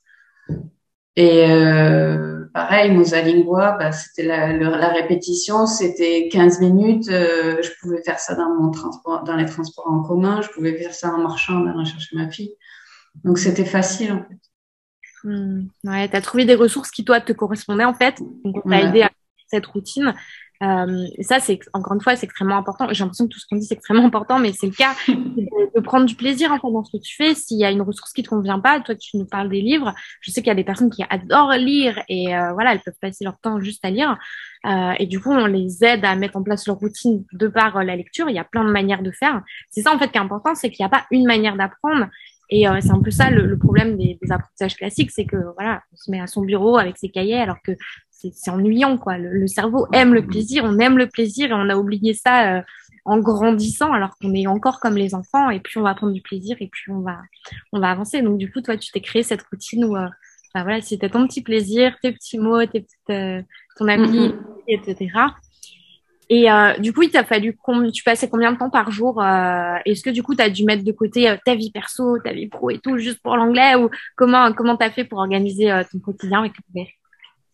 et 1.17 1.49
euh, 1.49 2.45
pareil, 2.53 2.91
Mosalingua, 2.91 3.75
bah, 3.79 3.91
c'était 3.91 4.21
la, 4.21 4.53
la, 4.53 4.89
répétition, 4.89 5.65
c'était 5.65 6.29
15 6.31 6.59
minutes. 6.61 7.09
Euh, 7.09 7.59
je 7.63 7.71
pouvais 7.81 8.03
faire 8.03 8.19
ça 8.19 8.35
dans 8.35 8.53
mon 8.53 8.69
transport, 8.69 9.23
dans 9.23 9.35
les 9.35 9.47
transports 9.47 9.87
en 9.87 10.03
commun. 10.03 10.41
Je 10.43 10.49
pouvais 10.49 10.77
faire 10.77 10.93
ça 10.93 11.11
en 11.11 11.17
marchant, 11.17 11.55
en 11.55 11.65
allant 11.65 11.83
chercher 11.85 12.15
ma 12.15 12.29
fille. 12.29 12.53
Donc 13.23 13.39
c'était 13.39 13.65
facile 13.65 14.11
en 14.11 14.19
fait. 14.19 14.37
Hmm. 15.23 15.69
Ouais, 15.83 16.07
as 16.15 16.21
trouvé 16.21 16.45
des 16.45 16.53
ressources 16.53 16.91
qui 16.91 17.03
toi 17.03 17.19
te 17.19 17.33
correspondaient 17.33 17.83
en 17.83 17.95
fait. 17.95 18.21
Donc 18.43 18.63
on 18.63 18.69
t'a 18.69 18.81
aidé 18.83 19.01
à 19.01 19.09
cette 19.47 19.65
routine. 19.65 20.13
Euh, 20.63 21.05
et 21.17 21.23
ça, 21.23 21.39
c'est 21.39 21.59
encore 21.73 21.93
une 21.93 22.01
fois, 22.01 22.15
c'est 22.15 22.25
extrêmement 22.25 22.57
important. 22.57 22.87
J'ai 22.91 23.03
l'impression 23.03 23.25
que 23.25 23.33
tout 23.33 23.39
ce 23.39 23.45
qu'on 23.47 23.57
dit, 23.57 23.65
c'est 23.65 23.75
extrêmement 23.75 24.05
important, 24.05 24.39
mais 24.39 24.53
c'est 24.53 24.67
le 24.67 24.73
cas 24.73 24.93
de, 25.07 25.79
prendre 25.81 26.05
du 26.05 26.15
plaisir 26.15 26.51
en 26.51 26.59
fait 26.59 26.71
dans 26.71 26.83
ce 26.83 26.97
que 26.97 27.01
tu 27.01 27.15
fais. 27.15 27.35
S'il 27.35 27.57
y 27.57 27.65
a 27.65 27.71
une 27.71 27.81
ressource 27.81 28.11
qui 28.13 28.23
te 28.23 28.29
convient 28.29 28.59
pas, 28.59 28.79
toi, 28.79 28.95
tu 28.95 29.17
nous 29.17 29.25
parles 29.25 29.49
des 29.49 29.61
livres. 29.61 29.93
Je 30.21 30.31
sais 30.31 30.41
qu'il 30.41 30.47
y 30.47 30.51
a 30.51 30.55
des 30.55 30.63
personnes 30.63 30.89
qui 30.89 31.03
adorent 31.09 31.53
lire 31.53 32.01
et 32.09 32.35
euh, 32.35 32.53
voilà, 32.53 32.73
elles 32.73 32.81
peuvent 32.81 32.97
passer 32.99 33.23
leur 33.23 33.37
temps 33.39 33.59
juste 33.59 33.85
à 33.85 33.91
lire. 33.91 34.17
Euh, 34.65 34.93
et 34.97 35.05
du 35.05 35.19
coup, 35.19 35.31
on 35.31 35.45
les 35.45 35.83
aide 35.83 36.03
à 36.03 36.15
mettre 36.15 36.35
en 36.37 36.43
place 36.43 36.67
leur 36.67 36.77
routine 36.77 37.23
de 37.33 37.47
par 37.47 37.77
euh, 37.77 37.83
la 37.83 37.95
lecture. 37.95 38.29
Il 38.29 38.35
y 38.35 38.39
a 38.39 38.43
plein 38.43 38.63
de 38.63 38.71
manières 38.71 39.03
de 39.03 39.11
faire. 39.11 39.41
C'est 39.69 39.81
ça 39.81 39.93
en 39.93 39.99
fait 39.99 40.09
qui 40.09 40.17
est 40.17 40.21
important, 40.21 40.55
c'est 40.55 40.71
qu'il 40.71 40.83
n'y 40.83 40.87
a 40.87 40.89
pas 40.89 41.05
une 41.11 41.25
manière 41.25 41.55
d'apprendre. 41.55 42.07
Et 42.49 42.65
c'est 42.79 42.91
un 42.91 43.01
peu 43.01 43.11
ça 43.11 43.29
le, 43.29 43.45
le 43.45 43.57
problème 43.57 43.97
des, 43.97 44.17
des, 44.21 44.31
apprentissages 44.31 44.77
classiques, 44.77 45.11
c'est 45.11 45.25
que 45.25 45.35
voilà, 45.57 45.81
on 45.91 45.97
se 45.97 46.09
met 46.09 46.21
à 46.21 46.27
son 46.27 46.43
bureau 46.43 46.77
avec 46.77 46.97
ses 46.97 47.09
cahiers, 47.09 47.41
alors 47.41 47.57
que 47.61 47.73
c'est 48.17 48.49
ennuyant 48.49 48.97
quoi. 48.97 49.17
Le, 49.17 49.47
cerveau 49.47 49.87
aime 49.93 50.13
le 50.13 50.25
plaisir, 50.25 50.63
on 50.65 50.79
aime 50.79 50.97
le 50.97 51.07
plaisir 51.07 51.51
et 51.51 51.53
on 51.53 51.69
a 51.69 51.75
oublié 51.75 52.13
ça 52.13 52.57
euh, 52.57 52.61
en 53.05 53.19
grandissant 53.19 53.93
alors 53.93 54.17
qu'on 54.19 54.33
est 54.33 54.47
encore 54.47 54.79
comme 54.79 54.97
les 54.97 55.13
enfants 55.13 55.49
et 55.49 55.59
puis 55.59 55.77
on 55.77 55.83
va 55.83 55.93
prendre 55.93 56.13
du 56.13 56.21
plaisir 56.21 56.57
et 56.59 56.67
puis 56.67 56.91
on 56.91 57.01
va 57.01 57.19
on 57.73 57.79
va 57.79 57.91
avancer. 57.91 58.21
Donc 58.21 58.37
du 58.37 58.51
coup 58.51 58.61
toi 58.61 58.77
tu 58.77 58.91
t'es 58.91 59.01
créé 59.01 59.23
cette 59.23 59.43
routine 59.43 59.85
où 59.85 59.95
euh, 59.95 60.07
bah, 60.53 60.63
voilà 60.63 60.81
c'était 60.81 61.09
ton 61.09 61.27
petit 61.27 61.41
plaisir, 61.41 61.95
tes 62.01 62.11
petits 62.11 62.39
mots, 62.39 62.65
tes 62.65 62.81
petites 62.81 63.09
euh, 63.11 63.41
ton 63.77 63.87
appli, 63.87 64.29
mm-hmm. 64.29 64.35
etc. 64.67 65.09
Et 66.29 66.47
du 66.81 66.91
coup, 66.91 67.03
il 67.03 67.09
t'a 67.09 67.23
fallu 67.23 67.57
tu 67.93 68.03
passais 68.03 68.27
combien 68.27 68.51
de 68.51 68.57
temps 68.57 68.69
par 68.69 68.91
jour 68.91 69.23
Est-ce 69.23 70.03
que 70.03 70.09
du 70.09 70.23
coup, 70.23 70.35
tu 70.35 70.41
as 70.41 70.49
dû 70.49 70.65
mettre 70.65 70.83
de 70.83 70.91
côté 70.91 71.33
ta 71.45 71.55
vie 71.55 71.71
perso, 71.71 72.19
ta 72.19 72.33
vie 72.33 72.49
pro 72.49 72.69
et 72.69 72.79
tout 72.79 72.97
juste 72.97 73.21
pour 73.23 73.37
l'anglais 73.37 73.75
ou 73.75 73.89
comment 74.17 74.51
comment 74.51 74.75
t'as 74.75 74.89
fait 74.89 75.05
pour 75.05 75.19
organiser 75.19 75.71
ton 75.89 75.99
quotidien 75.99 76.39
avec 76.39 76.51
le 76.57 76.63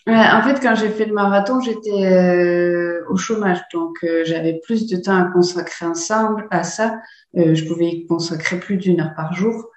en 0.07 0.41
fait, 0.41 0.60
quand 0.62 0.75
j'ai 0.75 0.89
fait 0.89 1.05
le 1.05 1.13
marathon, 1.13 1.62
j'étais 1.62 2.05
euh, 2.05 3.05
au 3.10 3.15
chômage, 3.15 3.62
donc 3.72 3.98
euh, 4.03 4.24
j'avais 4.25 4.60
plus 4.65 4.88
de 4.88 4.98
temps 4.98 5.15
à 5.15 5.31
consacrer 5.31 5.86
ensemble 5.86 6.48
à 6.51 6.63
ça. 6.63 7.00
Euh, 7.38 7.55
je 7.55 7.65
pouvais 7.65 7.88
y 7.88 8.05
consacrer 8.05 8.60
plus 8.60 8.77
d'une 8.77 9.00
heure 9.00 9.13
par 9.15 9.33
jour. 9.33 9.69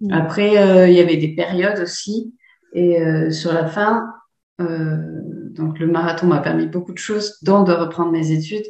Mmh. 0.00 0.12
Après, 0.12 0.88
il 0.88 0.94
y 0.94 1.00
avait 1.00 1.16
des 1.16 1.34
périodes 1.34 1.80
aussi, 1.80 2.34
et 2.72 2.98
sur 3.30 3.52
la 3.52 3.66
fin, 3.66 4.14
donc 4.58 5.78
le 5.78 5.86
marathon 5.86 6.26
m'a 6.26 6.38
permis 6.38 6.66
beaucoup 6.66 6.92
de 6.92 6.98
choses, 6.98 7.36
dont 7.42 7.64
de 7.64 7.72
reprendre 7.72 8.10
mes 8.10 8.30
études. 8.30 8.64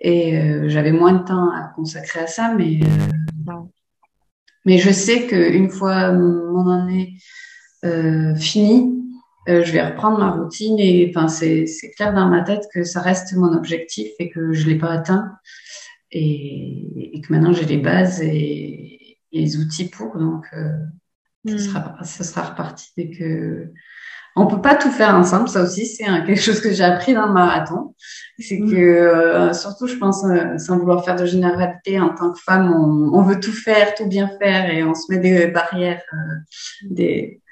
Et 0.00 0.68
j'avais 0.68 0.92
moins 0.92 1.14
de 1.14 1.24
temps 1.24 1.50
à 1.50 1.72
consacrer 1.74 2.20
à 2.20 2.26
ça, 2.28 2.54
mais 2.56 2.78
mais 4.64 4.78
je 4.78 4.90
sais 4.90 5.26
qu'une 5.26 5.70
fois 5.70 6.12
mon 6.12 6.68
année 6.68 7.16
finie, 8.36 9.05
euh, 9.48 9.62
je 9.62 9.72
vais 9.72 9.82
reprendre 9.82 10.18
ma 10.18 10.30
routine 10.30 10.76
et 10.78 11.12
enfin 11.14 11.28
c'est 11.28 11.66
clair 11.96 12.12
dans 12.12 12.28
ma 12.28 12.42
tête 12.42 12.64
que 12.72 12.82
ça 12.82 13.00
reste 13.00 13.32
mon 13.34 13.52
objectif 13.52 14.08
et 14.18 14.28
que 14.28 14.52
je 14.52 14.66
l'ai 14.66 14.76
pas 14.76 14.90
atteint 14.90 15.32
et, 16.10 17.16
et 17.16 17.20
que 17.20 17.32
maintenant 17.32 17.52
j'ai 17.52 17.64
les 17.64 17.78
bases 17.78 18.20
et, 18.22 18.92
les 19.32 19.58
outils 19.58 19.90
pour 19.90 20.16
donc 20.16 20.46
euh, 20.54 20.70
ça 21.46 21.54
hmm. 21.54 21.58
sera 21.58 21.96
ça 22.04 22.24
sera 22.24 22.42
reparti 22.42 22.90
dès 22.96 23.10
que 23.10 23.70
on 24.34 24.46
peut 24.46 24.62
pas 24.62 24.76
tout 24.76 24.90
faire 24.90 25.14
ensemble 25.14 25.48
ça 25.48 25.62
aussi 25.62 25.84
c'est 25.84 26.04
quelque 26.04 26.40
chose 26.40 26.60
que 26.60 26.72
j'ai 26.72 26.84
appris 26.84 27.12
dans 27.12 27.26
le 27.26 27.34
marathon 27.34 27.94
c'est 28.38 28.58
hmm. 28.58 28.70
que 28.70 28.76
euh, 28.76 29.52
surtout 29.52 29.86
je 29.86 29.96
pense 29.96 30.24
sans 30.58 30.78
vouloir 30.78 31.04
faire 31.04 31.16
de 31.16 31.26
généralité 31.26 32.00
en 32.00 32.14
tant 32.14 32.32
que 32.32 32.40
femme 32.40 32.72
on, 32.72 33.16
on, 33.16 33.22
veut 33.22 33.38
tout 33.38 33.52
faire 33.52 33.94
tout 33.94 34.06
bien 34.06 34.30
faire 34.40 34.72
et 34.72 34.82
on 34.82 34.94
se 34.94 35.12
met 35.12 35.18
des 35.18 35.48
barrières 35.48 36.02
des 36.82 37.42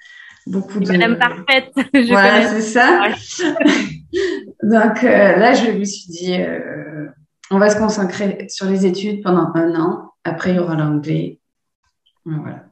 beaucoup 0.46 0.80
de. 0.80 0.92
Madame 0.92 1.18
parfaite. 1.18 1.72
Je 1.94 2.08
voilà, 2.08 2.46
c'est 2.48 2.60
ça. 2.60 3.08
Donc 4.62 5.04
euh, 5.04 5.36
là, 5.36 5.54
je 5.54 5.70
me 5.70 5.84
suis 5.84 6.08
dit, 6.08 6.34
euh, 6.34 7.08
on 7.50 7.58
va 7.58 7.70
se 7.70 7.76
concentrer 7.76 8.46
sur 8.48 8.66
les 8.66 8.86
études 8.86 9.22
pendant 9.22 9.50
un 9.54 9.74
an. 9.74 10.12
Après, 10.24 10.50
il 10.50 10.56
y 10.56 10.58
aura 10.58 10.76
l'anglais. 10.76 11.40
Voilà. 12.24 12.64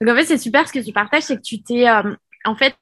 Donc 0.00 0.10
en 0.10 0.16
fait, 0.16 0.24
c'est 0.24 0.38
super 0.38 0.68
ce 0.68 0.72
que 0.72 0.84
tu 0.84 0.92
partages, 0.92 1.22
c'est 1.22 1.36
que 1.36 1.42
tu 1.42 1.62
t'es, 1.62 1.88
euh, 1.88 2.14
en 2.44 2.56
fait, 2.56 2.74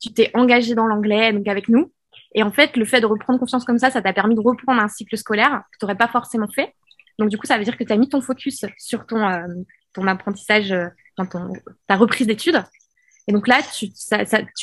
tu 0.00 0.12
t'es 0.12 0.30
engagé 0.34 0.74
dans 0.74 0.86
l'anglais, 0.86 1.32
donc 1.32 1.46
avec 1.48 1.68
nous. 1.68 1.92
Et 2.34 2.42
en 2.42 2.50
fait, 2.50 2.76
le 2.76 2.84
fait 2.84 3.00
de 3.00 3.06
reprendre 3.06 3.38
confiance 3.38 3.64
comme 3.64 3.78
ça, 3.78 3.90
ça 3.90 4.02
t'a 4.02 4.12
permis 4.12 4.34
de 4.34 4.40
reprendre 4.40 4.80
un 4.82 4.88
cycle 4.88 5.16
scolaire 5.16 5.62
que 5.72 5.78
tu 5.78 5.84
n'aurais 5.84 5.96
pas 5.96 6.08
forcément 6.08 6.48
fait. 6.48 6.74
Donc 7.18 7.28
du 7.28 7.38
coup, 7.38 7.46
ça 7.46 7.56
veut 7.56 7.64
dire 7.64 7.76
que 7.76 7.84
tu 7.84 7.92
as 7.92 7.96
mis 7.96 8.08
ton 8.08 8.20
focus 8.20 8.64
sur 8.78 9.06
ton, 9.06 9.24
ton 9.92 10.06
apprentissage 10.08 10.74
dans 11.18 11.26
ton, 11.26 11.52
ta 11.86 11.96
reprise 11.96 12.26
d'études. 12.26 12.62
Et 13.26 13.32
donc 13.32 13.48
là, 13.48 13.60
tu, 13.62 13.90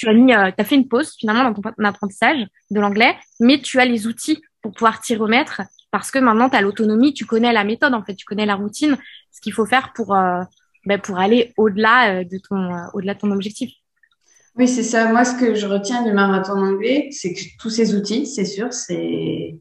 as 0.07 0.13
mis, 0.13 0.33
euh, 0.33 0.51
fait 0.63 0.75
une 0.75 0.87
pause 0.87 1.15
finalement 1.17 1.49
dans 1.49 1.53
ton 1.53 1.83
apprentissage 1.83 2.45
de 2.69 2.79
l'anglais, 2.79 3.15
mais 3.39 3.59
tu 3.59 3.79
as 3.79 3.85
les 3.85 4.05
outils 4.05 4.41
pour 4.61 4.71
pouvoir 4.73 5.01
t'y 5.01 5.15
remettre 5.15 5.61
parce 5.91 6.09
que 6.09 6.19
maintenant 6.19 6.49
tu 6.49 6.55
as 6.55 6.61
l'autonomie, 6.61 7.13
tu 7.13 7.25
connais 7.25 7.53
la 7.53 7.63
méthode 7.63 7.93
en 7.93 8.03
fait, 8.03 8.15
tu 8.15 8.25
connais 8.25 8.45
la 8.45 8.55
routine, 8.55 8.97
ce 9.31 9.41
qu'il 9.41 9.53
faut 9.53 9.65
faire 9.65 9.93
pour 9.93 10.15
euh, 10.15 10.41
ben, 10.85 10.99
pour 10.99 11.19
aller 11.19 11.53
au-delà 11.57 12.21
euh, 12.21 12.23
de 12.23 12.37
ton 12.37 12.73
euh, 12.73 12.87
au-delà 12.93 13.13
de 13.13 13.19
ton 13.19 13.31
objectif. 13.31 13.71
Oui, 14.55 14.67
c'est 14.67 14.83
ça. 14.83 15.11
Moi, 15.11 15.23
ce 15.23 15.35
que 15.39 15.55
je 15.55 15.65
retiens 15.65 16.03
du 16.03 16.11
marathon 16.11 16.53
anglais, 16.53 17.07
c'est 17.11 17.33
que 17.33 17.39
tous 17.59 17.69
ces 17.69 17.95
outils, 17.95 18.25
c'est 18.25 18.45
sûr, 18.45 18.73
c'est 18.73 19.59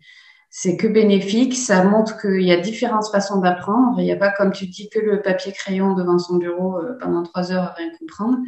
c'est 0.51 0.77
que 0.77 0.89
bénéfique. 0.89 1.55
Ça 1.55 1.85
montre 1.85 2.21
qu'il 2.21 2.43
y 2.43 2.53
a 2.53 2.57
différentes 2.57 3.09
façons 3.11 3.41
d'apprendre. 3.41 3.99
Il 4.01 4.05
n'y 4.05 4.13
a 4.13 4.17
pas, 4.17 4.31
comme 4.31 4.53
tu 4.53 4.67
dis, 4.67 4.91
que 4.91 4.99
le 4.99 5.23
papier-crayon 5.23 5.95
devant 5.95 6.19
son 6.19 6.37
bureau 6.37 6.79
euh, 6.79 6.99
pendant 7.01 7.23
trois 7.23 7.53
heures 7.53 7.65
à 7.65 7.75
rien 7.77 7.91
comprendre. 7.99 8.39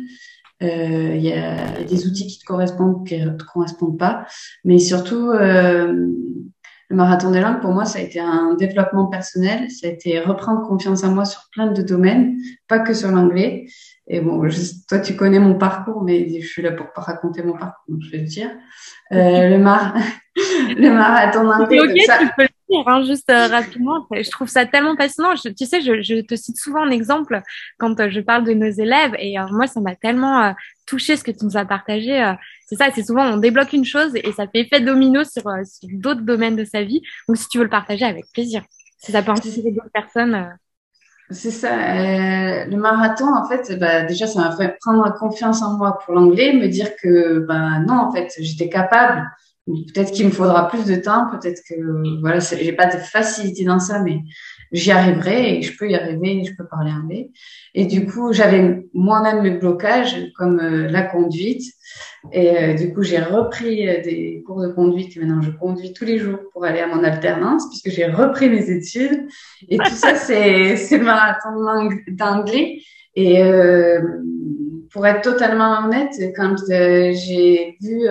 Euh, 0.62 1.14
il 1.16 1.22
y 1.22 1.32
a 1.32 1.82
des 1.84 2.06
outils 2.06 2.26
qui 2.26 2.38
te 2.38 2.44
correspondent, 2.44 3.06
qui 3.06 3.18
ne 3.18 3.30
te 3.30 3.44
correspondent 3.44 3.98
pas. 3.98 4.26
Mais 4.64 4.78
surtout, 4.78 5.30
euh, 5.30 6.08
le 6.88 6.96
marathon 6.96 7.30
des 7.30 7.40
langues, 7.40 7.60
pour 7.60 7.70
moi, 7.70 7.84
ça 7.84 8.00
a 8.00 8.02
été 8.02 8.20
un 8.20 8.54
développement 8.54 9.06
personnel. 9.06 9.70
Ça 9.70 9.86
a 9.86 9.90
été 9.90 10.20
reprendre 10.20 10.66
confiance 10.66 11.04
en 11.04 11.12
moi 11.12 11.24
sur 11.24 11.48
plein 11.52 11.68
de 11.68 11.82
domaines, 11.82 12.36
pas 12.68 12.80
que 12.80 12.94
sur 12.94 13.10
l'anglais. 13.10 13.66
Et 14.08 14.20
bon, 14.20 14.42
toi, 14.88 14.98
tu 14.98 15.14
connais 15.14 15.38
mon 15.38 15.54
parcours, 15.54 16.02
mais 16.02 16.40
je 16.40 16.46
suis 16.46 16.60
là 16.60 16.72
pour 16.72 16.92
pas 16.92 17.02
raconter 17.02 17.42
mon 17.42 17.56
parcours, 17.56 17.84
donc 17.88 18.02
je 18.02 18.10
vais 18.10 18.18
le 18.18 18.24
dire. 18.24 18.50
Euh, 19.12 19.48
le, 19.48 19.58
mar... 19.58 19.94
le 20.36 20.90
marathon 20.90 21.44
d'anglais. 21.44 21.80
Ok, 21.80 22.00
ça... 22.04 22.18
tu 22.18 22.26
peux 22.36 22.42
le 22.42 22.48
dire, 22.68 22.88
hein, 22.88 23.04
juste 23.04 23.30
euh, 23.30 23.46
rapidement. 23.46 24.04
Je 24.10 24.28
trouve 24.30 24.48
ça 24.48 24.66
tellement 24.66 24.96
fascinant. 24.96 25.36
Je, 25.36 25.50
tu 25.50 25.66
sais, 25.66 25.80
je, 25.80 26.02
je, 26.02 26.20
te 26.20 26.34
cite 26.34 26.58
souvent 26.58 26.80
en 26.80 26.90
exemple 26.90 27.40
quand 27.78 28.00
euh, 28.00 28.10
je 28.10 28.20
parle 28.20 28.44
de 28.44 28.52
nos 28.54 28.70
élèves, 28.70 29.14
et 29.20 29.38
euh, 29.38 29.46
moi, 29.52 29.68
ça 29.68 29.80
m'a 29.80 29.94
tellement 29.94 30.52
touché 30.84 31.16
ce 31.16 31.22
que 31.22 31.30
tu 31.30 31.44
nous 31.44 31.56
as 31.56 31.64
partagé. 31.64 32.34
c'est 32.66 32.76
ça, 32.76 32.88
c'est 32.92 33.04
souvent 33.04 33.24
on 33.24 33.36
débloque 33.36 33.72
une 33.72 33.84
chose 33.84 34.16
et 34.16 34.32
ça 34.32 34.48
fait 34.48 34.62
effet 34.62 34.80
domino 34.80 35.22
sur, 35.22 35.44
sur 35.64 35.88
d'autres 35.92 36.22
domaines 36.22 36.56
de 36.56 36.64
sa 36.64 36.82
vie. 36.82 37.02
Donc, 37.28 37.36
si 37.36 37.48
tu 37.48 37.58
veux 37.58 37.64
le 37.64 37.70
partager, 37.70 38.04
avec 38.04 38.24
plaisir. 38.34 38.64
Si 38.98 39.12
ça 39.12 39.22
peut 39.22 39.30
inspirer 39.30 39.70
d'autres 39.70 39.92
personnes. 39.92 40.50
C'est 41.30 41.50
ça. 41.50 41.72
Euh, 41.72 42.64
le 42.66 42.76
marathon, 42.76 43.34
en 43.34 43.48
fait, 43.48 43.78
bah, 43.78 44.02
déjà, 44.02 44.26
ça 44.26 44.40
m'a 44.40 44.56
fait 44.56 44.76
prendre 44.80 45.10
confiance 45.18 45.62
en 45.62 45.76
moi 45.76 45.98
pour 46.04 46.14
l'anglais, 46.14 46.52
me 46.52 46.68
dire 46.68 46.94
que, 46.96 47.38
bah, 47.40 47.78
non, 47.80 47.94
en 47.94 48.12
fait, 48.12 48.32
j'étais 48.38 48.68
capable. 48.68 49.30
Peut-être 49.66 50.10
qu'il 50.12 50.26
me 50.26 50.32
faudra 50.32 50.68
plus 50.68 50.84
de 50.84 50.96
temps, 50.96 51.28
peut-être 51.30 51.62
que, 51.68 52.20
voilà, 52.20 52.40
j'ai 52.40 52.72
pas 52.72 52.86
de 52.86 52.98
facilité 52.98 53.64
dans 53.64 53.78
ça, 53.78 54.00
mais 54.00 54.20
j'y 54.72 54.90
arriverai 54.90 55.58
et 55.58 55.62
je 55.62 55.76
peux 55.76 55.88
y 55.88 55.94
arriver 55.94 56.38
et 56.38 56.44
je 56.44 56.54
peux 56.56 56.66
parler 56.66 56.90
anglais. 56.90 57.30
Et 57.74 57.84
du 57.84 58.06
coup, 58.06 58.32
j'avais 58.32 58.86
moi-même 58.94 59.42
mes 59.42 59.50
blocages, 59.50 60.32
comme 60.36 60.60
euh, 60.60 60.88
la 60.88 61.02
conduite. 61.02 61.62
Et 62.32 62.50
euh, 62.50 62.74
du 62.74 62.92
coup, 62.92 63.02
j'ai 63.02 63.18
repris 63.18 63.88
euh, 63.88 64.02
des 64.02 64.42
cours 64.46 64.62
de 64.62 64.68
conduite 64.68 65.16
et 65.16 65.20
maintenant 65.20 65.42
je 65.42 65.50
conduis 65.50 65.92
tous 65.92 66.04
les 66.04 66.18
jours 66.18 66.38
pour 66.52 66.64
aller 66.64 66.80
à 66.80 66.86
mon 66.86 67.04
alternance 67.04 67.68
puisque 67.68 67.94
j'ai 67.94 68.06
repris 68.06 68.48
mes 68.48 68.70
études. 68.70 69.28
Et 69.68 69.76
tout 69.76 69.94
ça, 69.94 70.14
c'est, 70.16 70.76
c'est 70.76 70.98
le 70.98 71.04
marathon 71.04 71.90
d'anglais. 72.08 72.80
Et 73.14 73.42
euh, 73.42 74.00
pour 74.90 75.06
être 75.06 75.22
totalement 75.22 75.84
honnête, 75.84 76.14
quand 76.34 76.56
j'ai 76.68 77.76
vu 77.80 78.08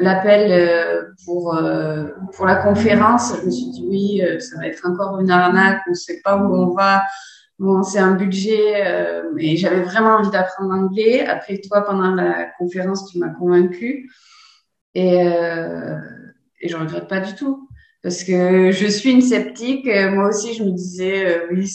l'appel 0.00 1.14
pour 1.24 1.58
pour 2.34 2.46
la 2.46 2.56
conférence, 2.56 3.34
je 3.40 3.46
me 3.46 3.50
suis 3.50 3.70
dit 3.70 3.86
oui, 3.88 4.40
ça 4.40 4.58
va 4.58 4.66
être 4.68 4.86
encore 4.86 5.20
une 5.20 5.30
arnaque, 5.30 5.82
on 5.90 5.94
sait 5.94 6.20
pas 6.22 6.36
où 6.36 6.54
on 6.54 6.74
va. 6.74 7.02
Bon, 7.58 7.82
c'est 7.82 7.98
un 7.98 8.14
budget, 8.14 8.86
euh, 8.86 9.34
et 9.38 9.56
j'avais 9.56 9.80
vraiment 9.80 10.16
envie 10.16 10.28
d'apprendre 10.30 10.74
l'anglais. 10.74 11.24
Après, 11.26 11.58
toi, 11.58 11.82
pendant 11.86 12.14
la 12.14 12.44
conférence, 12.58 13.10
tu 13.10 13.18
m'as 13.18 13.30
convaincue. 13.30 14.10
Et, 14.94 15.22
euh, 15.26 15.98
et 16.60 16.68
je 16.68 16.76
regrette 16.76 17.08
pas 17.08 17.20
du 17.20 17.34
tout. 17.34 17.65
Parce 18.06 18.22
que 18.22 18.70
je 18.70 18.86
suis 18.86 19.10
une 19.10 19.20
sceptique. 19.20 19.84
Moi 19.84 20.28
aussi, 20.28 20.54
je 20.54 20.62
me 20.62 20.70
disais, 20.70 21.26
euh, 21.26 21.48
oui, 21.50 21.66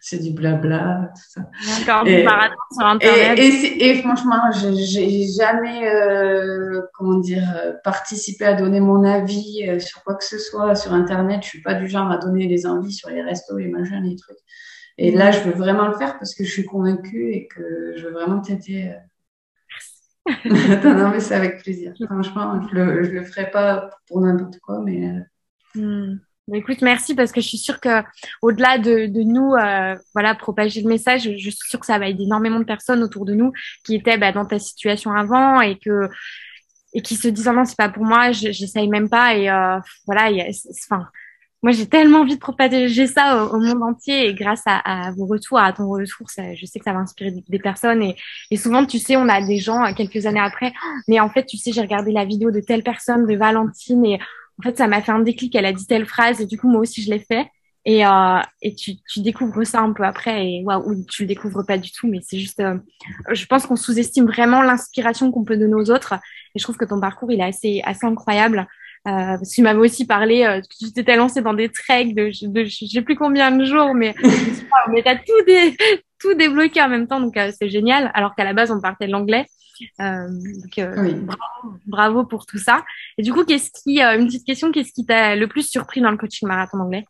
c'est 0.00 0.18
du 0.18 0.30
blabla, 0.30 1.10
tout 1.14 1.22
ça. 1.28 1.82
Encore 1.82 2.04
du 2.04 2.22
marathon 2.22 2.54
sur 2.72 2.86
Internet. 2.86 3.38
Et, 3.38 3.90
et, 3.90 3.94
franchement, 4.00 4.40
j'ai 4.54 5.26
jamais, 5.26 5.86
euh, 5.86 6.80
comment 6.94 7.18
dire, 7.18 7.44
participé 7.84 8.46
à 8.46 8.54
donner 8.54 8.80
mon 8.80 9.04
avis 9.04 9.68
euh, 9.68 9.78
sur 9.80 10.02
quoi 10.02 10.14
que 10.14 10.24
ce 10.24 10.38
soit 10.38 10.74
sur 10.76 10.94
Internet. 10.94 11.42
Je 11.42 11.48
suis 11.48 11.60
pas 11.60 11.74
du 11.74 11.88
genre 11.88 12.10
à 12.10 12.16
donner 12.16 12.46
des 12.46 12.64
envies 12.64 12.94
sur 12.94 13.10
les 13.10 13.20
restos, 13.20 13.58
les 13.58 13.68
machins, 13.68 14.02
les 14.02 14.16
trucs. 14.16 14.38
Et 14.96 15.10
là, 15.10 15.30
je 15.30 15.40
veux 15.40 15.52
vraiment 15.52 15.88
le 15.88 15.98
faire 15.98 16.16
parce 16.18 16.34
que 16.34 16.42
je 16.42 16.50
suis 16.50 16.64
convaincue 16.64 17.32
et 17.34 17.48
que 17.48 17.92
je 17.96 18.06
veux 18.06 18.12
vraiment 18.12 18.40
t'aider. 18.40 18.94
Euh. 20.26 20.32
non, 20.84 21.10
mais 21.10 21.20
c'est 21.20 21.34
avec 21.34 21.62
plaisir. 21.62 21.92
Franchement, 22.06 22.62
je 22.66 22.74
le, 22.74 23.02
je 23.02 23.10
le 23.10 23.22
ferai 23.24 23.50
pas 23.50 23.90
pour 24.08 24.22
n'importe 24.22 24.58
quoi, 24.60 24.80
mais. 24.82 25.12
Hmm. 25.74 26.16
Écoute, 26.52 26.82
merci 26.82 27.14
parce 27.14 27.32
que 27.32 27.40
je 27.40 27.48
suis 27.48 27.58
sûre 27.58 27.80
que 27.80 28.02
au-delà 28.42 28.76
de, 28.78 29.06
de 29.06 29.22
nous, 29.22 29.54
euh, 29.54 29.96
voilà, 30.12 30.34
propager 30.34 30.82
le 30.82 30.88
message, 30.88 31.22
je 31.22 31.50
suis 31.50 31.68
sûre 31.68 31.80
que 31.80 31.86
ça 31.86 31.98
va 31.98 32.06
aider 32.06 32.24
énormément 32.24 32.58
de 32.58 32.64
personnes 32.64 33.02
autour 33.02 33.24
de 33.24 33.32
nous 33.32 33.52
qui 33.84 33.94
étaient 33.94 34.18
bah, 34.18 34.30
dans 34.30 34.44
ta 34.44 34.58
situation 34.58 35.12
avant 35.12 35.62
et 35.62 35.78
que 35.78 36.08
et 36.92 37.02
qui 37.02 37.16
se 37.16 37.28
disent 37.28 37.48
oh 37.48 37.54
non 37.54 37.64
c'est 37.64 37.76
pas 37.76 37.88
pour 37.88 38.04
moi, 38.04 38.30
j'essaye 38.32 38.88
même 38.88 39.08
pas 39.08 39.36
et 39.36 39.50
euh, 39.50 39.78
voilà, 40.06 40.30
enfin 40.84 41.08
moi, 41.64 41.72
j'ai 41.72 41.86
tellement 41.86 42.18
envie 42.18 42.34
de 42.34 42.40
propager 42.40 43.06
ça 43.06 43.46
au, 43.46 43.58
monde 43.58 43.82
entier 43.82 44.28
et 44.28 44.34
grâce 44.34 44.60
à, 44.66 45.12
vos 45.16 45.24
retours, 45.24 45.58
à 45.58 45.72
ton 45.72 45.88
retour, 45.88 46.28
ça, 46.28 46.54
je 46.54 46.66
sais 46.66 46.78
que 46.78 46.84
ça 46.84 46.92
va 46.92 46.98
inspirer 46.98 47.30
des, 47.48 47.58
personnes 47.58 48.02
et, 48.02 48.16
et, 48.50 48.58
souvent, 48.58 48.84
tu 48.84 48.98
sais, 48.98 49.16
on 49.16 49.30
a 49.30 49.40
des 49.40 49.56
gens 49.56 49.82
euh, 49.82 49.94
quelques 49.94 50.26
années 50.26 50.40
après, 50.40 50.74
mais 51.08 51.20
en 51.20 51.30
fait, 51.30 51.46
tu 51.46 51.56
sais, 51.56 51.72
j'ai 51.72 51.80
regardé 51.80 52.12
la 52.12 52.26
vidéo 52.26 52.50
de 52.50 52.60
telle 52.60 52.82
personne, 52.82 53.26
de 53.26 53.34
Valentine 53.34 54.04
et 54.04 54.18
en 54.58 54.62
fait, 54.62 54.76
ça 54.76 54.86
m'a 54.86 55.02
fait 55.02 55.12
un 55.12 55.20
déclic. 55.20 55.54
Elle 55.54 55.66
a 55.66 55.72
dit 55.72 55.86
telle 55.86 56.06
phrase 56.06 56.40
et 56.40 56.46
du 56.46 56.58
coup, 56.58 56.68
moi 56.68 56.80
aussi, 56.80 57.02
je 57.02 57.10
l'ai 57.10 57.18
fait. 57.18 57.46
Et, 57.86 58.06
euh, 58.06 58.40
et 58.62 58.74
tu, 58.74 58.92
tu, 59.12 59.20
découvres 59.20 59.66
ça 59.66 59.80
un 59.80 59.92
peu 59.92 60.04
après 60.04 60.46
et 60.46 60.62
waouh, 60.64 61.04
tu 61.04 61.24
le 61.24 61.28
découvres 61.28 61.66
pas 61.66 61.76
du 61.76 61.92
tout, 61.92 62.08
mais 62.08 62.20
c'est 62.22 62.38
juste, 62.38 62.60
euh, 62.60 62.78
je 63.30 63.44
pense 63.44 63.66
qu'on 63.66 63.76
sous-estime 63.76 64.24
vraiment 64.24 64.62
l'inspiration 64.62 65.30
qu'on 65.30 65.44
peut 65.44 65.58
donner 65.58 65.74
aux 65.74 65.90
autres. 65.90 66.14
Et 66.54 66.58
je 66.58 66.62
trouve 66.62 66.78
que 66.78 66.86
ton 66.86 66.98
parcours, 66.98 67.30
il 67.30 67.40
est 67.40 67.44
assez, 67.44 67.82
assez 67.84 68.06
incroyable. 68.06 68.66
Euh, 69.06 69.36
parce 69.36 69.50
que 69.50 69.54
tu 69.54 69.60
m'avais 69.60 69.80
aussi 69.80 70.06
parlé 70.06 70.44
euh, 70.44 70.62
que 70.62 70.86
tu 70.86 70.90
t'étais 70.90 71.16
lancé 71.16 71.42
dans 71.42 71.52
des 71.52 71.68
treks 71.68 72.14
de, 72.14 72.30
de, 72.48 72.64
je 72.64 72.86
sais 72.86 73.02
plus 73.02 73.16
combien 73.16 73.50
de 73.50 73.62
jours, 73.66 73.92
mais 73.94 74.14
mais 74.90 75.02
t'as 75.02 75.16
tout 75.16 75.44
des 75.46 75.76
tout 76.18 76.32
débloqué 76.32 76.80
en 76.80 76.88
même 76.88 77.06
temps, 77.06 77.20
donc 77.20 77.36
euh, 77.36 77.52
c'est 77.58 77.68
génial. 77.68 78.10
Alors 78.14 78.34
qu'à 78.34 78.44
la 78.44 78.54
base 78.54 78.70
on 78.70 78.80
partait 78.80 79.06
de 79.06 79.12
l'anglais. 79.12 79.44
Euh, 80.00 80.28
donc 80.28 80.78
euh, 80.78 81.12
bravo, 81.20 81.78
bravo, 81.86 82.24
pour 82.24 82.46
tout 82.46 82.58
ça. 82.58 82.84
Et 83.18 83.22
du 83.22 83.32
coup, 83.32 83.44
qu'est-ce 83.44 83.70
qui 83.70 84.00
une 84.00 84.26
petite 84.26 84.46
question, 84.46 84.72
qu'est-ce 84.72 84.92
qui 84.92 85.06
t'a 85.06 85.36
le 85.36 85.46
plus 85.46 85.68
surpris 85.68 86.00
dans 86.00 86.10
le 86.10 86.16
coaching 86.16 86.48
marathon 86.48 86.78
anglais 86.78 87.04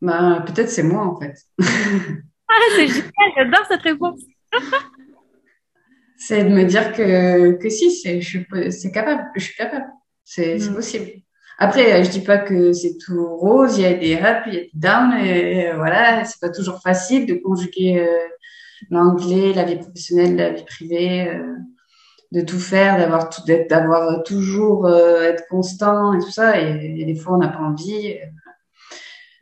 Bah 0.00 0.44
peut-être 0.46 0.70
c'est 0.70 0.82
moi 0.82 1.06
en 1.06 1.20
fait. 1.20 1.34
ah 1.62 2.54
c'est 2.76 2.88
génial, 2.88 3.10
j'adore 3.36 3.66
cette 3.68 3.82
réponse. 3.82 4.20
c'est 6.16 6.44
de 6.44 6.50
me 6.50 6.64
dire 6.64 6.92
que 6.92 7.52
que 7.52 7.68
si 7.68 7.90
c'est 7.90 8.20
je 8.20 8.38
c'est 8.70 8.92
capable, 8.92 9.24
je 9.36 9.42
suis 9.42 9.56
capable. 9.56 9.86
C'est 10.24 10.58
mm. 10.58 10.74
possible. 10.74 11.06
Après, 11.58 12.02
je 12.02 12.10
dis 12.10 12.22
pas 12.22 12.38
que 12.38 12.72
c'est 12.72 12.96
tout 12.98 13.36
rose, 13.36 13.78
il 13.78 13.82
y 13.82 13.86
a 13.86 13.94
des 13.94 14.14
ups, 14.14 14.42
il 14.46 14.54
y 14.54 14.56
a 14.56 14.60
des 14.62 14.70
downs, 14.74 15.12
et 15.12 15.72
voilà, 15.74 16.24
c'est 16.24 16.40
pas 16.40 16.48
toujours 16.48 16.80
facile 16.82 17.26
de 17.26 17.34
conjuguer 17.34 18.00
euh, 18.00 18.28
l'anglais, 18.90 19.52
la 19.52 19.64
vie 19.64 19.76
professionnelle, 19.76 20.36
la 20.36 20.50
vie 20.50 20.64
privée, 20.64 21.28
euh, 21.28 21.54
de 22.32 22.40
tout 22.40 22.58
faire, 22.58 22.96
d'avoir 22.96 23.28
tout, 23.28 23.42
d'avoir 23.70 24.22
toujours 24.24 24.86
euh, 24.86 25.22
être 25.22 25.44
constant 25.48 26.14
et 26.14 26.18
tout 26.18 26.30
ça, 26.30 26.58
et, 26.60 27.04
des 27.04 27.14
fois 27.14 27.34
on 27.34 27.38
n'a 27.38 27.48
pas 27.48 27.60
envie. 27.60 28.16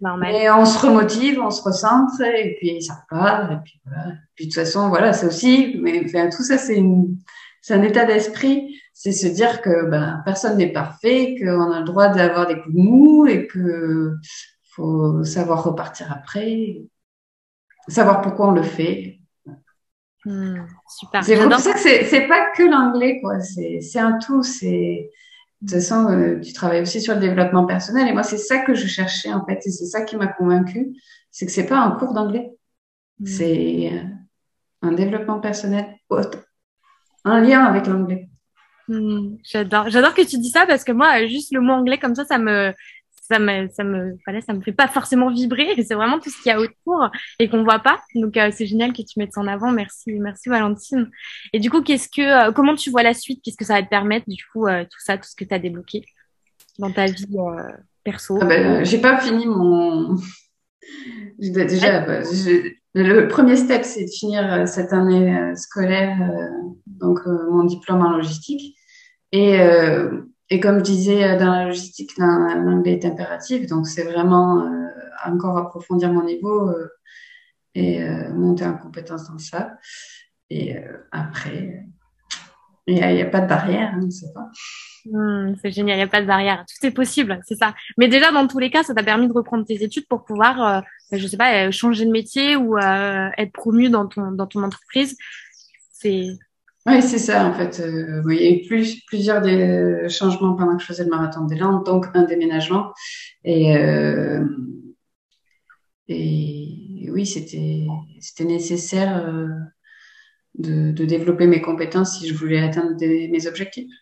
Normal. 0.00 0.34
Et 0.34 0.50
on 0.50 0.64
se 0.64 0.78
remotive, 0.86 1.40
on 1.40 1.50
se 1.50 1.62
recentre, 1.62 2.20
et 2.22 2.56
puis 2.58 2.82
ça 2.82 3.02
repart, 3.02 3.52
et 3.52 3.56
puis 3.64 3.80
voilà. 3.84 4.12
Puis 4.34 4.46
de 4.46 4.50
toute 4.50 4.60
façon, 4.60 4.88
voilà, 4.88 5.12
c'est 5.12 5.26
aussi, 5.26 5.78
mais 5.80 6.02
enfin, 6.04 6.28
tout 6.30 6.42
ça, 6.42 6.58
c'est 6.58 6.76
une, 6.76 7.16
c'est 7.60 7.74
un 7.74 7.82
état 7.82 8.04
d'esprit 8.04 8.74
c'est 9.00 9.12
se 9.12 9.28
dire 9.28 9.62
que 9.62 9.88
ben, 9.88 10.20
personne 10.26 10.58
n'est 10.58 10.74
parfait, 10.74 11.34
qu'on 11.38 11.72
a 11.72 11.78
le 11.78 11.86
droit 11.86 12.08
d'avoir 12.08 12.46
des 12.46 12.60
coups 12.60 12.74
de 12.74 12.80
mou 12.82 13.26
et 13.26 13.46
que 13.46 14.14
faut 14.74 15.24
savoir 15.24 15.64
repartir 15.64 16.12
après, 16.12 16.82
savoir 17.88 18.20
pourquoi 18.20 18.48
on 18.48 18.52
le 18.52 18.62
fait. 18.62 19.19
Hmm, 20.24 20.66
super. 20.88 21.24
C'est 21.24 21.36
pour 21.36 21.58
ça 21.58 21.72
que 21.72 21.78
c'est 21.78 22.28
pas 22.28 22.50
que 22.50 22.62
l'anglais, 22.62 23.20
quoi. 23.20 23.40
C'est 23.40 23.98
un 23.98 24.18
tout. 24.18 24.42
C'est 24.42 25.10
de 25.60 25.66
toute 25.66 25.78
façon, 25.78 26.10
euh, 26.10 26.40
tu 26.40 26.52
travailles 26.52 26.80
aussi 26.80 27.02
sur 27.02 27.14
le 27.14 27.20
développement 27.20 27.66
personnel 27.66 28.08
et 28.08 28.12
moi 28.12 28.22
c'est 28.22 28.38
ça 28.38 28.60
que 28.60 28.74
je 28.74 28.86
cherchais 28.86 29.32
en 29.32 29.44
fait 29.44 29.60
et 29.66 29.70
c'est 29.70 29.84
ça 29.84 30.02
qui 30.02 30.16
m'a 30.16 30.26
convaincue, 30.26 30.96
c'est 31.30 31.44
que 31.44 31.52
c'est 31.52 31.66
pas 31.66 31.78
un 31.78 31.90
cours 31.92 32.14
d'anglais, 32.14 32.50
hmm. 33.18 33.26
c'est 33.26 33.90
euh, 33.92 34.02
un 34.80 34.92
développement 34.92 35.38
personnel, 35.38 35.86
un 37.24 37.40
lien 37.40 37.62
avec 37.64 37.86
l'anglais. 37.86 38.30
Hmm, 38.88 39.36
j'adore, 39.44 39.90
j'adore 39.90 40.14
que 40.14 40.22
tu 40.22 40.38
dis 40.38 40.48
ça 40.48 40.64
parce 40.66 40.82
que 40.82 40.92
moi, 40.92 41.26
juste 41.26 41.52
le 41.52 41.60
mot 41.60 41.74
anglais 41.74 41.98
comme 41.98 42.14
ça, 42.14 42.24
ça 42.24 42.38
me, 42.38 42.72
ça 43.30 43.38
me, 43.38 43.68
ça 43.68 43.84
me, 43.84 44.18
voilà, 44.26 44.40
ça 44.40 44.52
me 44.52 44.60
fait 44.60 44.72
pas 44.72 44.88
forcément 44.88 45.30
vibrer. 45.30 45.68
C'est 45.86 45.94
vraiment 45.94 46.18
tout 46.18 46.30
ce 46.30 46.42
qu'il 46.42 46.50
y 46.50 46.54
a 46.54 46.58
autour 46.58 47.08
et 47.38 47.48
qu'on 47.48 47.62
voit 47.62 47.78
pas. 47.78 48.00
Donc 48.14 48.36
euh, 48.36 48.50
c'est 48.52 48.66
génial 48.66 48.92
que 48.92 49.02
tu 49.02 49.18
mettes 49.18 49.32
ça 49.32 49.40
en 49.40 49.46
avant. 49.46 49.70
Merci, 49.70 50.12
merci 50.18 50.48
Valentine. 50.48 51.08
Et 51.52 51.60
du 51.60 51.70
coup, 51.70 51.82
qu'est-ce 51.82 52.08
que, 52.08 52.48
euh, 52.48 52.52
comment 52.52 52.74
tu 52.74 52.90
vois 52.90 53.04
la 53.04 53.14
suite? 53.14 53.40
Qu'est-ce 53.44 53.56
que 53.56 53.64
ça 53.64 53.74
va 53.74 53.82
te 53.82 53.88
permettre 53.88 54.28
du 54.28 54.42
coup 54.52 54.66
euh, 54.66 54.82
tout 54.84 54.98
ça, 54.98 55.16
tout 55.16 55.28
ce 55.28 55.36
que 55.36 55.44
tu 55.44 55.54
as 55.54 55.60
débloqué 55.60 56.04
dans 56.78 56.90
ta 56.90 57.06
vie 57.06 57.26
perso? 58.02 58.38
Ah 58.40 58.46
ben, 58.46 58.84
J'ai 58.84 59.00
pas 59.00 59.18
fini 59.20 59.46
mon. 59.46 60.16
Déjà, 61.38 62.00
bah, 62.00 62.20
le 62.94 63.28
premier 63.28 63.54
step, 63.54 63.84
c'est 63.84 64.06
de 64.06 64.10
finir 64.10 64.66
cette 64.66 64.92
année 64.92 65.54
scolaire, 65.54 66.18
donc 66.86 67.20
mon 67.26 67.62
diplôme 67.64 68.04
en 68.04 68.10
logistique. 68.10 68.76
Et, 69.32 69.60
euh, 69.60 70.22
et 70.50 70.58
comme 70.58 70.78
je 70.78 70.84
disais, 70.84 71.24
euh, 71.24 71.38
dans 71.38 71.50
la 71.50 71.66
logistique, 71.66 72.18
l'anglais 72.18 72.94
est 72.94 73.04
impératif. 73.04 73.66
Donc, 73.66 73.86
c'est 73.86 74.02
vraiment 74.02 74.62
euh, 74.62 74.88
encore 75.24 75.56
approfondir 75.56 76.12
mon 76.12 76.24
niveau 76.24 76.72
et 77.76 78.04
monter 78.34 78.66
en 78.66 78.76
compétence 78.76 79.30
dans 79.30 79.38
ça. 79.38 79.76
Et 80.48 80.74
après, 81.12 81.84
il 82.88 82.94
n'y 82.94 83.22
a, 83.22 83.26
pas 83.26 83.40
de 83.40 83.46
barrière, 83.46 83.94
hein, 83.94 84.10
c'est 84.10 84.32
pas. 84.34 84.50
Hmm, 85.04 85.54
c'est 85.62 85.70
génial, 85.70 85.96
il 85.96 86.00
n'y 86.00 86.04
a 86.04 86.08
pas 86.08 86.20
de 86.20 86.26
barrière. 86.26 86.64
Tout 86.66 86.84
est 86.84 86.90
possible, 86.90 87.40
c'est 87.46 87.54
ça. 87.54 87.74
Mais 87.96 88.08
déjà, 88.08 88.32
dans 88.32 88.48
tous 88.48 88.58
les 88.58 88.70
cas, 88.70 88.82
ça 88.82 88.92
t'a 88.92 89.04
permis 89.04 89.28
de 89.28 89.32
reprendre 89.32 89.64
tes 89.64 89.84
études 89.84 90.08
pour 90.08 90.24
pouvoir, 90.24 90.82
je 91.12 91.26
sais 91.28 91.36
pas, 91.36 91.70
changer 91.70 92.06
de 92.06 92.10
métier 92.10 92.56
ou 92.56 92.76
être 92.76 93.52
promu 93.52 93.88
dans 93.88 94.08
ton, 94.08 94.32
dans 94.32 94.48
ton 94.48 94.64
entreprise. 94.64 95.16
C'est 95.92 96.26
oui, 96.86 97.02
c'est 97.02 97.18
ça, 97.18 97.46
en 97.46 97.52
fait. 97.52 97.80
Euh, 97.80 98.22
il 98.30 98.40
y 98.40 98.46
a 98.46 98.50
eu 98.50 98.66
plus, 98.66 99.02
plusieurs 99.04 99.42
des 99.42 100.08
changements 100.08 100.54
pendant 100.54 100.76
que 100.76 100.82
je 100.82 100.86
faisais 100.86 101.04
le 101.04 101.10
marathon 101.10 101.44
des 101.44 101.56
Landes, 101.56 101.84
donc 101.84 102.06
un 102.14 102.24
déménagement. 102.24 102.92
Et, 103.44 103.76
euh, 103.76 104.44
et 106.08 107.08
oui, 107.12 107.26
c'était, 107.26 107.86
nécessaire 108.44 109.26
euh, 109.26 109.48
de, 110.54 110.92
de, 110.92 111.04
développer 111.04 111.46
mes 111.46 111.60
compétences 111.60 112.18
si 112.18 112.26
je 112.26 112.34
voulais 112.34 112.60
atteindre 112.60 112.96
mes 112.98 113.46
objectifs. 113.46 113.92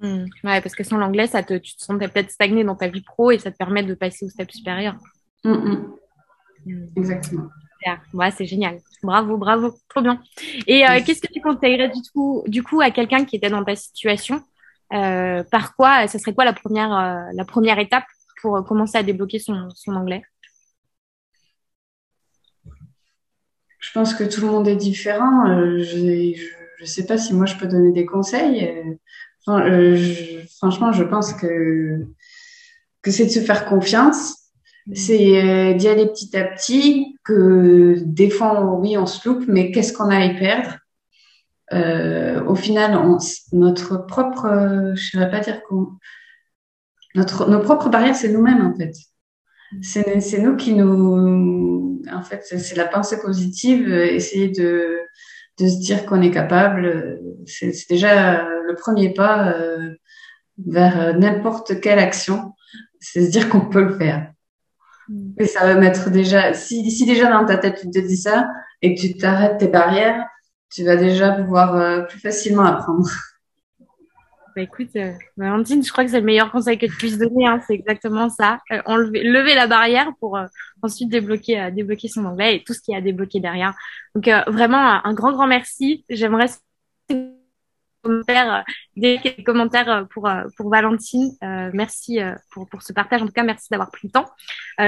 Mmh. 0.00 0.24
Ouais, 0.44 0.60
parce 0.60 0.74
que 0.74 0.84
sans 0.84 0.98
l'anglais, 0.98 1.28
ça 1.28 1.42
te, 1.42 1.54
tu 1.54 1.76
te 1.76 1.82
sentais 1.82 2.08
peut-être 2.08 2.30
stagné 2.30 2.64
dans 2.64 2.74
ta 2.74 2.88
vie 2.88 3.02
pro 3.02 3.30
et 3.30 3.38
ça 3.38 3.50
te 3.50 3.56
permet 3.56 3.84
de 3.84 3.94
passer 3.94 4.26
au 4.26 4.28
step 4.28 4.50
supérieur. 4.50 4.96
Mmh, 5.44 5.52
mmh. 6.66 6.88
Exactement. 6.96 7.48
Ouais, 8.12 8.30
c'est 8.30 8.46
génial. 8.46 8.78
Bravo, 9.02 9.36
bravo, 9.36 9.74
trop 9.88 10.02
bien. 10.02 10.20
Et 10.66 10.84
qu'est-ce 11.04 11.20
que 11.20 11.32
tu 11.32 11.40
conseillerais 11.40 11.88
du 11.88 12.00
coup, 12.12 12.42
du 12.46 12.62
coup 12.62 12.80
à 12.80 12.90
quelqu'un 12.90 13.24
qui 13.24 13.36
était 13.36 13.50
dans 13.50 13.64
ta 13.64 13.76
situation? 13.76 14.42
Par 14.90 15.76
quoi, 15.76 16.08
ce 16.08 16.18
serait 16.18 16.34
quoi 16.34 16.44
la 16.44 16.52
première, 16.52 17.28
la 17.32 17.44
première 17.44 17.78
étape 17.78 18.04
pour 18.40 18.64
commencer 18.64 18.98
à 18.98 19.02
débloquer 19.02 19.38
son, 19.38 19.68
son 19.74 19.94
anglais? 19.94 20.22
Je 23.78 23.92
pense 23.92 24.14
que 24.14 24.24
tout 24.24 24.40
le 24.40 24.48
monde 24.48 24.66
est 24.66 24.76
différent. 24.76 25.46
je 25.46 26.82
ne 26.82 26.86
sais 26.86 27.06
pas 27.06 27.18
si 27.18 27.32
moi 27.34 27.46
je 27.46 27.56
peux 27.56 27.68
donner 27.68 27.92
des 27.92 28.04
conseils. 28.04 28.96
Euh, 29.48 30.42
franchement, 30.56 30.92
je 30.92 31.04
pense 31.04 31.32
que, 31.32 32.04
que 33.02 33.10
c'est 33.10 33.26
de 33.26 33.30
se 33.30 33.40
faire 33.40 33.66
confiance. 33.66 34.45
C'est 34.94 35.42
euh, 35.42 35.74
d'y 35.74 35.88
aller 35.88 36.06
petit 36.06 36.36
à 36.36 36.44
petit, 36.44 37.16
que 37.24 37.96
des 38.04 38.30
fois, 38.30 38.64
oui, 38.76 38.96
on 38.96 39.06
se 39.06 39.28
loupe, 39.28 39.44
mais 39.48 39.72
qu'est-ce 39.72 39.92
qu'on 39.92 40.10
a 40.10 40.18
à 40.18 40.24
y 40.24 40.38
perdre? 40.38 40.78
Euh, 41.72 42.44
Au 42.44 42.54
final, 42.54 42.96
notre 43.52 44.06
propre, 44.06 44.92
je 44.94 45.18
ne 45.18 45.24
vais 45.24 45.30
pas 45.30 45.40
dire 45.40 45.62
qu'on... 45.64 45.88
Notre, 47.16 47.48
nos 47.48 47.60
propres 47.60 47.88
barrières, 47.88 48.14
c'est 48.14 48.32
nous-mêmes, 48.32 48.64
en 48.64 48.74
fait. 48.76 48.92
C'est 49.82 50.38
nous 50.38 50.56
qui 50.56 50.74
nous... 50.74 52.00
En 52.12 52.22
fait, 52.22 52.44
c'est 52.44 52.76
la 52.76 52.86
pensée 52.86 53.20
positive, 53.20 53.92
essayer 53.92 54.48
de, 54.48 55.00
de 55.58 55.66
se 55.66 55.80
dire 55.80 56.06
qu'on 56.06 56.22
est 56.22 56.30
capable. 56.30 57.18
C'est 57.46 57.72
déjà 57.88 58.46
le 58.66 58.74
premier 58.74 59.12
pas 59.12 59.48
euh, 59.52 59.94
vers 60.64 61.00
euh, 61.00 61.12
n'importe 61.12 61.80
quelle 61.80 61.98
action, 61.98 62.54
c'est 63.00 63.26
se 63.26 63.30
dire 63.30 63.48
qu'on 63.48 63.68
peut 63.68 63.82
le 63.82 63.96
faire. 63.96 64.32
Et 65.38 65.46
ça 65.46 65.64
va 65.64 65.74
mettre 65.74 66.10
déjà, 66.10 66.52
si, 66.52 66.90
si 66.90 67.06
déjà 67.06 67.30
dans 67.30 67.44
ta 67.44 67.56
tête 67.56 67.78
tu 67.80 67.90
te 67.90 67.98
dis 67.98 68.16
ça 68.16 68.48
et 68.82 68.94
que 68.94 69.00
tu 69.00 69.16
t'arrêtes 69.16 69.58
tes 69.58 69.68
barrières, 69.68 70.26
tu 70.70 70.84
vas 70.84 70.96
déjà 70.96 71.32
pouvoir 71.32 71.76
euh, 71.76 72.02
plus 72.02 72.20
facilement 72.20 72.64
apprendre. 72.64 73.08
Bah 74.54 74.62
écoute, 74.62 74.88
Valentine, 75.36 75.84
je 75.84 75.92
crois 75.92 76.02
que 76.02 76.10
c'est 76.10 76.20
le 76.20 76.24
meilleur 76.24 76.50
conseil 76.50 76.78
que 76.78 76.86
tu 76.86 76.96
puisses 76.96 77.18
donner. 77.18 77.46
Hein, 77.46 77.60
c'est 77.66 77.74
exactement 77.74 78.30
ça. 78.30 78.60
enlever, 78.86 79.22
lever 79.22 79.54
la 79.54 79.66
barrière 79.66 80.12
pour 80.18 80.38
ensuite 80.80 81.10
débloquer, 81.10 81.70
débloquer 81.72 82.08
son 82.08 82.24
anglais 82.24 82.56
et 82.56 82.64
tout 82.64 82.72
ce 82.72 82.80
qui 82.80 82.94
a 82.94 83.02
débloqué 83.02 83.38
derrière. 83.38 83.74
Donc 84.14 84.30
vraiment 84.46 85.04
un 85.04 85.12
grand 85.12 85.32
grand 85.32 85.46
merci. 85.46 86.06
J'aimerais 86.08 86.48
commentaires, 88.06 88.54
euh, 88.54 88.62
des 88.96 89.42
commentaires 89.44 89.90
euh, 89.90 90.04
pour 90.04 90.28
euh, 90.28 90.44
pour 90.56 90.70
Valentine. 90.70 91.32
merci 91.72 92.18
pour 92.52 92.68
pour 92.68 92.82
ce 92.82 92.92
partage. 92.92 93.22
En 93.22 93.26
tout 93.26 93.32
cas, 93.32 93.42
merci 93.42 93.68
d'avoir 93.70 93.90
pris 93.90 94.08
le 94.08 94.12
temps. 94.12 94.26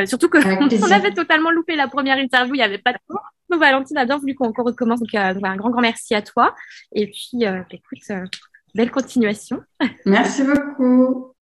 surtout 0.07 0.29
que 0.29 0.39
on 0.87 0.93
avait 0.93 1.13
totalement 1.13 1.51
loupé 1.51 1.77
la 1.77 1.89
première 1.89 2.19
interview. 2.19 2.55
Il 2.55 2.59
y 2.59 2.63
avait 2.63 2.79
pas 2.79 2.93
de 2.93 2.99
temps. 3.09 3.21
Donc 3.51 3.61
Valentine 3.61 3.97
a 3.99 4.05
bien 4.05 4.19
voulu 4.19 4.35
qu'on 4.35 4.53
recommence. 4.53 5.01
Donc, 5.01 5.15
un 5.15 5.57
grand 5.57 5.71
grand 5.71 5.83
merci 5.83 6.15
à 6.15 6.23
toi. 6.23 6.55
Et 6.93 7.07
puis, 7.07 7.45
écoute, 7.71 8.29
belle 8.75 8.91
continuation. 8.91 9.63
Merci 10.05 10.43
beaucoup. 10.45 11.38